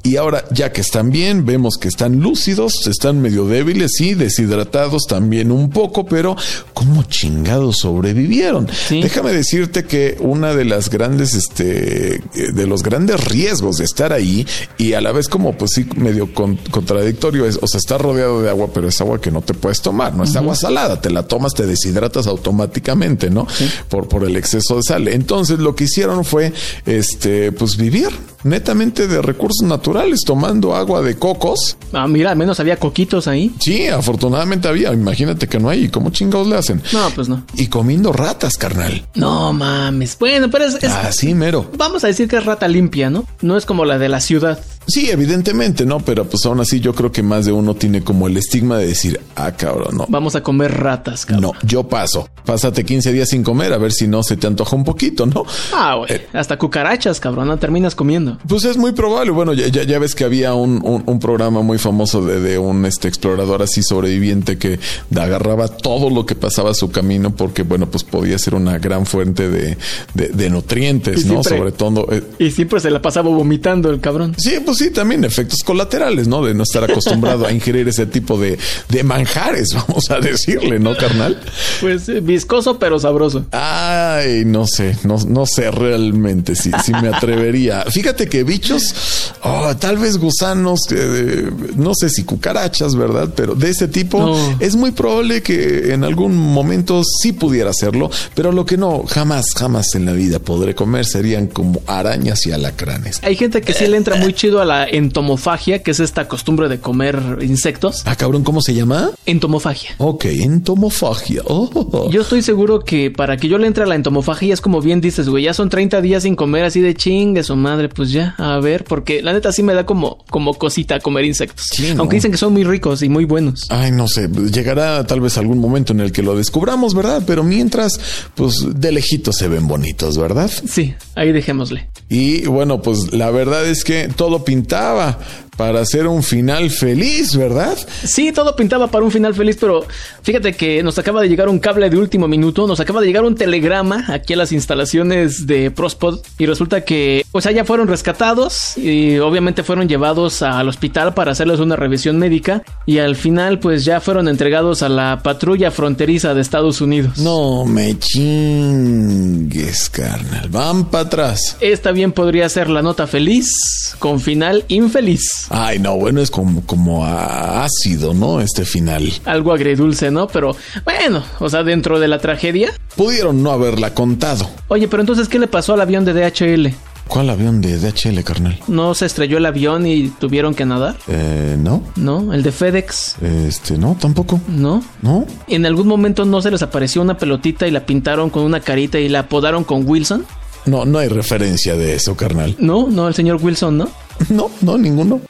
Y 0.02 0.16
ahora, 0.16 0.44
ya 0.50 0.72
que 0.72 0.80
están 0.80 1.10
bien, 1.10 1.44
vemos 1.44 1.76
que 1.76 1.88
están 1.88 2.20
lúcidos, 2.20 2.86
están 2.86 3.20
medio 3.20 3.46
débiles 3.46 4.00
y 4.00 4.14
deshidratados 4.14 5.02
también 5.08 5.50
un 5.50 5.70
poco, 5.70 6.06
pero 6.06 6.36
¿cómo 6.72 7.02
chingados 7.02 7.78
sobrevivieron? 7.78 8.68
Sí. 8.88 9.02
Déjame 9.02 9.32
decirte 9.32 9.84
que 9.84 10.16
una 10.20 10.54
de 10.54 10.64
las 10.64 10.88
grandes, 10.88 11.34
este, 11.34 12.22
de 12.52 12.66
los 12.66 12.82
grandes 12.82 13.22
riesgos 13.24 13.76
de 13.78 13.84
estar 13.84 14.12
ahí 14.12 14.46
y 14.78 14.92
a 14.94 15.00
la 15.00 15.12
vez 15.12 15.28
como 15.28 15.56
pues 15.58 15.72
sí 15.74 15.86
medio 15.96 16.32
con- 16.32 16.56
contradictorio 16.70 17.44
es, 17.44 17.58
o 17.60 17.66
sea, 17.66 17.78
está 17.78 17.98
rodeado 17.98 18.40
de 18.40 18.48
agua, 18.50 18.68
pero 18.72 18.88
es 18.88 19.00
agua 19.00 19.20
que 19.20 19.30
no 19.30 19.42
te 19.42 19.52
puedes 19.54 19.82
tomar, 19.82 20.14
no 20.14 20.24
es 20.24 20.34
agua 20.36 20.54
salada, 20.54 21.00
te 21.00 21.10
la 21.10 21.24
tomas, 21.24 21.54
te 21.54 21.66
deshidratas 21.66 22.26
automáticamente, 22.28 23.30
¿no? 23.30 23.46
Por, 23.88 24.08
por 24.08 24.24
el 24.24 24.36
exceso 24.36 24.76
de 24.76 24.82
sal. 24.82 25.08
Entonces 25.08 25.58
lo 25.58 25.74
que 25.74 25.84
hicieron 25.84 26.24
fue, 26.24 26.52
este, 26.86 27.52
pues 27.52 27.76
vivir 27.76 28.08
netamente 28.44 29.08
de 29.08 29.20
recursos 29.20 29.66
naturales, 29.66 29.87
tomando 30.24 30.74
agua 30.74 31.02
de 31.02 31.16
cocos. 31.16 31.76
Ah, 31.92 32.06
mira, 32.06 32.30
al 32.32 32.36
menos 32.36 32.60
había 32.60 32.76
coquitos 32.76 33.26
ahí. 33.28 33.52
Sí, 33.60 33.86
afortunadamente 33.88 34.68
había, 34.68 34.92
imagínate 34.92 35.48
que 35.48 35.58
no 35.58 35.68
hay, 35.68 35.88
¿cómo 35.88 36.10
chingados 36.10 36.46
le 36.46 36.56
hacen? 36.56 36.82
No, 36.92 37.08
pues 37.14 37.28
no. 37.28 37.42
Y 37.54 37.68
comiendo 37.68 38.12
ratas, 38.12 38.54
carnal. 38.58 39.06
No 39.14 39.52
mames. 39.52 40.16
Bueno, 40.18 40.50
pero 40.50 40.64
es, 40.66 40.74
es- 40.82 40.92
Así 40.92 41.34
mero. 41.34 41.70
vamos 41.76 42.04
a 42.04 42.08
decir 42.08 42.28
que 42.28 42.36
es 42.36 42.44
rata 42.44 42.68
limpia, 42.68 43.10
¿no? 43.10 43.24
No 43.40 43.56
es 43.56 43.64
como 43.66 43.84
la 43.84 43.98
de 43.98 44.08
la 44.08 44.20
ciudad. 44.20 44.58
Sí, 44.88 45.10
evidentemente, 45.10 45.84
¿no? 45.86 46.00
Pero 46.00 46.24
pues 46.24 46.44
aún 46.46 46.60
así 46.60 46.80
yo 46.80 46.94
creo 46.94 47.12
que 47.12 47.22
más 47.22 47.44
de 47.44 47.52
uno 47.52 47.74
tiene 47.74 48.02
como 48.02 48.26
el 48.26 48.36
estigma 48.36 48.78
de 48.78 48.86
decir, 48.88 49.20
ah, 49.36 49.52
cabrón, 49.52 49.96
no. 49.98 50.06
Vamos 50.08 50.34
a 50.34 50.42
comer 50.42 50.72
ratas, 50.72 51.26
cabrón. 51.26 51.52
No, 51.52 51.66
yo 51.66 51.86
paso. 51.86 52.28
Pásate 52.44 52.84
15 52.84 53.12
días 53.12 53.28
sin 53.28 53.42
comer 53.44 53.72
a 53.74 53.78
ver 53.78 53.92
si 53.92 54.08
no 54.08 54.22
se 54.22 54.36
te 54.38 54.46
antoja 54.46 54.74
un 54.74 54.84
poquito, 54.84 55.26
¿no? 55.26 55.44
Ah, 55.74 55.96
güey. 55.96 56.22
Hasta 56.32 56.56
cucarachas, 56.58 57.20
cabrón. 57.20 57.48
No 57.48 57.58
terminas 57.58 57.94
comiendo. 57.94 58.38
Pues 58.48 58.64
es 58.64 58.76
muy 58.78 58.92
probable. 58.92 59.30
Bueno, 59.32 59.52
ya, 59.52 59.68
ya, 59.68 59.82
ya 59.82 59.98
ves 59.98 60.14
que 60.14 60.24
había 60.24 60.54
un, 60.54 60.80
un- 60.82 61.02
un 61.04 61.18
programa 61.20 61.60
muy 61.62 61.76
famoso 61.78 62.24
de, 62.24 62.40
de 62.40 62.58
un 62.58 62.86
este 62.86 63.08
explorador 63.08 63.62
así 63.62 63.82
sobreviviente 63.82 64.56
que 64.56 64.80
agarraba 65.14 65.68
todo 65.68 66.08
lo 66.10 66.24
que 66.24 66.34
pasaba 66.34 66.70
a 66.70 66.74
su 66.74 66.90
camino 66.90 67.34
porque, 67.36 67.62
bueno, 67.62 67.90
pues 67.90 68.04
podía 68.04 68.38
ser 68.38 68.54
una 68.54 68.78
gran 68.78 69.04
fuente 69.04 69.50
de, 69.50 69.76
de- 70.14 70.28
de 70.28 70.50
nutrientes, 70.50 71.22
Y 71.24 71.28
¿no? 71.28 71.42
siempre- 71.42 71.58
Sobre 71.58 71.72
todo. 71.72 72.06
eh, 72.12 72.22
Y 72.38 72.50
siempre 72.50 72.80
se 72.80 72.90
la 72.90 73.02
pasaba 73.02 73.28
vomitando 73.28 73.90
el 73.90 74.00
cabrón. 74.00 74.34
Sí, 74.38 74.54
pues 74.64 74.77
sí, 74.78 74.90
también 74.90 75.24
efectos 75.24 75.58
colaterales, 75.64 76.28
¿no? 76.28 76.44
De 76.44 76.54
no 76.54 76.62
estar 76.62 76.84
acostumbrado 76.84 77.46
a 77.46 77.52
ingerir 77.52 77.88
ese 77.88 78.06
tipo 78.06 78.38
de, 78.38 78.58
de 78.88 79.02
manjares, 79.02 79.68
vamos 79.74 80.10
a 80.10 80.20
decirle, 80.20 80.78
¿no, 80.78 80.96
carnal? 80.96 81.40
Pues 81.80 82.08
eh, 82.08 82.20
viscoso, 82.20 82.78
pero 82.78 82.98
sabroso. 82.98 83.46
Ay, 83.52 84.44
no 84.44 84.66
sé, 84.66 84.96
no, 85.04 85.18
no 85.26 85.46
sé 85.46 85.70
realmente 85.70 86.54
si, 86.54 86.70
si 86.84 86.92
me 86.92 87.08
atrevería. 87.08 87.84
Fíjate 87.90 88.28
que 88.28 88.44
bichos, 88.44 88.94
oh, 89.42 89.74
tal 89.76 89.98
vez 89.98 90.18
gusanos, 90.18 90.80
eh, 90.90 91.50
no 91.76 91.92
sé 91.94 92.08
si 92.10 92.24
cucarachas, 92.24 92.94
¿verdad? 92.96 93.30
Pero 93.34 93.54
de 93.54 93.70
ese 93.70 93.88
tipo 93.88 94.18
No. 94.20 94.56
es 94.60 94.76
muy 94.76 94.92
probable 94.92 95.42
que 95.42 95.92
en 95.92 96.04
algún 96.04 96.36
momento 96.36 97.02
sí 97.22 97.32
pudiera 97.32 97.70
hacerlo, 97.70 98.10
pero 98.34 98.52
lo 98.52 98.64
que 98.64 98.76
no, 98.76 99.04
jamás, 99.06 99.46
jamás 99.56 99.94
en 99.94 100.06
la 100.06 100.12
vida 100.12 100.38
podré 100.38 100.74
comer 100.74 101.04
serían 101.06 101.46
como 101.48 101.82
arañas 101.86 102.46
y 102.46 102.52
alacranes. 102.52 103.20
Hay 103.22 103.36
gente 103.36 103.60
que 103.62 103.72
sí 103.72 103.86
le 103.86 103.96
entra 103.96 104.16
muy 104.16 104.32
chido 104.32 104.60
a 104.60 104.64
la 104.68 104.86
entomofagia, 104.86 105.82
que 105.82 105.90
es 105.90 106.00
esta 106.00 106.28
costumbre 106.28 106.68
de 106.68 106.78
comer 106.78 107.38
insectos. 107.42 108.02
Ah, 108.04 108.14
cabrón, 108.14 108.44
¿cómo 108.44 108.60
se 108.60 108.74
llama? 108.74 109.10
Entomofagia. 109.26 109.90
Ok, 109.98 110.26
entomofagia. 110.26 111.42
Oh. 111.46 112.08
Yo 112.10 112.22
estoy 112.22 112.42
seguro 112.42 112.80
que 112.80 113.10
para 113.10 113.36
que 113.36 113.48
yo 113.48 113.58
le 113.58 113.66
entre 113.66 113.84
a 113.84 113.86
la 113.86 113.94
entomofagia 113.94 114.54
es 114.54 114.60
como 114.60 114.80
bien 114.80 115.00
dices, 115.00 115.28
güey, 115.28 115.44
ya 115.44 115.54
son 115.54 115.68
30 115.68 116.00
días 116.00 116.22
sin 116.22 116.36
comer 116.36 116.64
así 116.64 116.80
de 116.80 116.94
chingue 116.94 117.42
su 117.42 117.56
madre, 117.56 117.88
pues 117.88 118.12
ya, 118.12 118.34
a 118.38 118.58
ver, 118.60 118.84
porque 118.84 119.22
la 119.22 119.32
neta 119.32 119.52
sí 119.52 119.62
me 119.62 119.74
da 119.74 119.86
como, 119.86 120.18
como 120.30 120.54
cosita 120.54 121.00
comer 121.00 121.24
insectos. 121.24 121.66
Sí, 121.70 121.94
¿no? 121.94 122.02
Aunque 122.02 122.16
dicen 122.16 122.30
que 122.30 122.38
son 122.38 122.52
muy 122.52 122.64
ricos 122.64 123.02
y 123.02 123.08
muy 123.08 123.24
buenos. 123.24 123.66
Ay, 123.70 123.90
no 123.90 124.06
sé, 124.06 124.28
llegará 124.28 125.06
tal 125.06 125.20
vez 125.20 125.38
algún 125.38 125.58
momento 125.58 125.92
en 125.92 126.00
el 126.00 126.12
que 126.12 126.22
lo 126.22 126.36
descubramos, 126.36 126.94
¿verdad? 126.94 127.22
Pero 127.26 127.42
mientras, 127.42 127.98
pues 128.34 128.66
de 128.74 128.92
lejito 128.92 129.32
se 129.32 129.48
ven 129.48 129.66
bonitos, 129.66 130.18
¿verdad? 130.18 130.50
Sí, 130.68 130.94
ahí 131.14 131.32
dejémosle. 131.32 131.88
Y 132.08 132.46
bueno, 132.46 132.82
pues 132.82 133.12
la 133.12 133.30
verdad 133.30 133.66
es 133.66 133.84
que 133.84 134.08
todo 134.08 134.44
pintaba 134.48 135.12
para 135.58 135.80
hacer 135.80 136.06
un 136.06 136.22
final 136.22 136.70
feliz, 136.70 137.36
¿verdad? 137.36 137.76
Sí, 138.04 138.30
todo 138.30 138.54
pintaba 138.54 138.86
para 138.86 139.04
un 139.04 139.10
final 139.10 139.34
feliz, 139.34 139.56
pero 139.60 139.84
fíjate 140.22 140.52
que 140.52 140.84
nos 140.84 140.96
acaba 141.00 141.20
de 141.20 141.28
llegar 141.28 141.48
un 141.48 141.58
cable 141.58 141.90
de 141.90 141.98
último 141.98 142.28
minuto, 142.28 142.68
nos 142.68 142.78
acaba 142.78 143.00
de 143.00 143.08
llegar 143.08 143.24
un 143.24 143.34
telegrama 143.34 144.04
aquí 144.06 144.34
a 144.34 144.36
las 144.36 144.52
instalaciones 144.52 145.48
de 145.48 145.72
Prospod 145.72 146.20
y 146.38 146.46
resulta 146.46 146.82
que, 146.82 147.26
sea, 147.40 147.50
ya 147.50 147.64
fueron 147.64 147.88
rescatados 147.88 148.78
y 148.78 149.18
obviamente 149.18 149.64
fueron 149.64 149.88
llevados 149.88 150.42
al 150.42 150.68
hospital 150.68 151.12
para 151.14 151.32
hacerles 151.32 151.58
una 151.58 151.74
revisión 151.74 152.20
médica 152.20 152.62
y 152.86 152.98
al 152.98 153.16
final 153.16 153.58
pues 153.58 153.84
ya 153.84 154.00
fueron 154.00 154.28
entregados 154.28 154.84
a 154.84 154.88
la 154.88 155.20
patrulla 155.24 155.72
fronteriza 155.72 156.34
de 156.34 156.40
Estados 156.40 156.80
Unidos. 156.80 157.18
No 157.18 157.64
me 157.64 157.98
chingues, 157.98 159.90
carnal. 159.90 160.48
Van 160.50 160.84
para 160.84 161.06
atrás. 161.06 161.56
Esta 161.60 161.90
bien 161.90 162.12
podría 162.12 162.48
ser 162.48 162.70
la 162.70 162.80
nota 162.80 163.08
feliz 163.08 163.50
con 163.98 164.20
final 164.20 164.64
infeliz. 164.68 165.47
Ay, 165.50 165.78
no, 165.78 165.96
bueno, 165.96 166.20
es 166.20 166.30
como, 166.30 166.62
como 166.66 167.04
ácido, 167.06 168.14
¿no? 168.14 168.40
Este 168.40 168.64
final. 168.64 169.12
Algo 169.24 169.52
agridulce, 169.52 170.10
¿no? 170.10 170.26
Pero 170.28 170.54
bueno, 170.84 171.22
o 171.38 171.48
sea, 171.48 171.62
dentro 171.62 171.98
de 171.98 172.08
la 172.08 172.18
tragedia. 172.18 172.72
Pudieron 172.96 173.42
no 173.42 173.50
haberla 173.50 173.94
contado. 173.94 174.48
Oye, 174.68 174.88
pero 174.88 175.02
entonces, 175.02 175.28
¿qué 175.28 175.38
le 175.38 175.46
pasó 175.46 175.74
al 175.74 175.80
avión 175.80 176.04
de 176.04 176.12
DHL? 176.12 176.74
¿Cuál 177.08 177.30
avión 177.30 177.62
de 177.62 177.78
DHL, 177.78 178.22
carnal? 178.22 178.60
¿No 178.68 178.92
se 178.94 179.06
estrelló 179.06 179.38
el 179.38 179.46
avión 179.46 179.86
y 179.86 180.08
tuvieron 180.08 180.54
que 180.54 180.66
nadar? 180.66 180.96
Eh, 181.08 181.56
no. 181.58 181.82
¿No? 181.96 182.34
¿El 182.34 182.42
de 182.42 182.52
FedEx? 182.52 183.16
Este, 183.22 183.78
no, 183.78 183.96
tampoco. 183.98 184.38
¿No? 184.46 184.84
¿No? 185.00 185.26
¿En 185.46 185.64
algún 185.64 185.88
momento 185.88 186.26
no 186.26 186.42
se 186.42 186.50
les 186.50 186.60
apareció 186.60 187.00
una 187.00 187.16
pelotita 187.16 187.66
y 187.66 187.70
la 187.70 187.86
pintaron 187.86 188.28
con 188.28 188.42
una 188.42 188.60
carita 188.60 188.98
y 189.00 189.08
la 189.08 189.20
apodaron 189.20 189.64
con 189.64 189.88
Wilson? 189.88 190.26
No, 190.66 190.84
no 190.84 190.98
hay 190.98 191.08
referencia 191.08 191.76
de 191.76 191.94
eso, 191.94 192.14
carnal. 192.14 192.54
No, 192.58 192.88
no, 192.88 193.08
el 193.08 193.14
señor 193.14 193.38
Wilson, 193.42 193.78
¿no? 193.78 193.88
No, 194.28 194.50
no, 194.60 194.76
ninguno. 194.76 195.22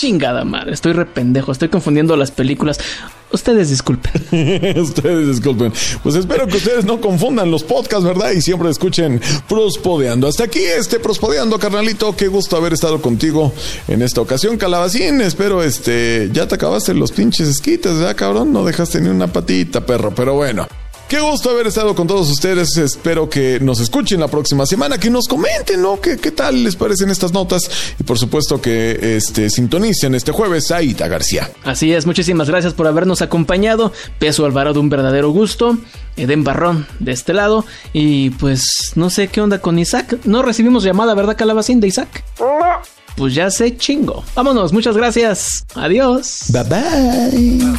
Chingada 0.00 0.46
madre, 0.46 0.72
estoy 0.72 0.94
rependejo, 0.94 1.52
estoy 1.52 1.68
confundiendo 1.68 2.16
las 2.16 2.30
películas. 2.30 2.80
Ustedes 3.34 3.68
disculpen. 3.68 4.10
ustedes 4.80 5.28
disculpen. 5.28 5.74
Pues 6.02 6.14
espero 6.14 6.46
que 6.46 6.56
ustedes 6.56 6.86
no 6.86 7.02
confundan 7.02 7.50
los 7.50 7.64
podcasts, 7.64 8.02
¿verdad? 8.06 8.30
Y 8.30 8.40
siempre 8.40 8.70
escuchen 8.70 9.20
Prospodeando. 9.46 10.26
Hasta 10.26 10.44
aquí 10.44 10.60
este 10.60 11.00
Prospodeando, 11.00 11.58
carnalito. 11.58 12.16
Qué 12.16 12.28
gusto 12.28 12.56
haber 12.56 12.72
estado 12.72 13.02
contigo 13.02 13.52
en 13.88 14.00
esta 14.00 14.22
ocasión, 14.22 14.56
Calabacín. 14.56 15.20
Espero, 15.20 15.62
este, 15.62 16.30
ya 16.32 16.48
te 16.48 16.54
acabaste 16.54 16.94
los 16.94 17.12
pinches 17.12 17.48
esquites, 17.48 17.92
¿verdad, 17.98 18.16
cabrón? 18.16 18.54
No 18.54 18.64
dejaste 18.64 19.02
ni 19.02 19.10
una 19.10 19.30
patita, 19.30 19.84
perro. 19.84 20.14
Pero 20.14 20.32
bueno. 20.32 20.66
Qué 21.10 21.18
gusto 21.18 21.50
haber 21.50 21.66
estado 21.66 21.92
con 21.96 22.06
todos 22.06 22.30
ustedes. 22.30 22.76
Espero 22.76 23.28
que 23.28 23.58
nos 23.58 23.80
escuchen 23.80 24.20
la 24.20 24.28
próxima 24.28 24.64
semana, 24.64 24.96
que 24.96 25.10
nos 25.10 25.26
comenten, 25.26 25.82
¿no? 25.82 26.00
¿Qué, 26.00 26.18
qué 26.18 26.30
tal 26.30 26.62
les 26.62 26.76
parecen 26.76 27.10
estas 27.10 27.32
notas? 27.32 27.68
Y 27.98 28.04
por 28.04 28.16
supuesto 28.16 28.62
que 28.62 29.16
este, 29.16 29.50
sintonicen 29.50 30.14
este 30.14 30.30
jueves 30.30 30.70
a 30.70 30.82
Ita 30.82 31.08
García. 31.08 31.50
Así 31.64 31.92
es, 31.92 32.06
muchísimas 32.06 32.48
gracias 32.48 32.74
por 32.74 32.86
habernos 32.86 33.22
acompañado. 33.22 33.92
Peso 34.20 34.46
Alvarado, 34.46 34.78
un 34.78 34.88
verdadero 34.88 35.30
gusto. 35.30 35.78
Eden 36.16 36.44
Barrón 36.44 36.86
de 37.00 37.10
este 37.10 37.34
lado. 37.34 37.64
Y 37.92 38.30
pues 38.30 38.92
no 38.94 39.10
sé 39.10 39.26
qué 39.26 39.40
onda 39.40 39.60
con 39.60 39.80
Isaac. 39.80 40.16
No 40.22 40.42
recibimos 40.42 40.84
llamada, 40.84 41.14
¿verdad, 41.14 41.36
Calabacín 41.36 41.80
de 41.80 41.88
Isaac? 41.88 42.22
No. 42.38 42.46
Pues 43.16 43.34
ya 43.34 43.50
sé 43.50 43.76
chingo. 43.76 44.22
Vámonos, 44.36 44.72
muchas 44.72 44.96
gracias. 44.96 45.64
Adiós. 45.74 46.44
Bye 46.50 46.62
bye. 46.62 47.74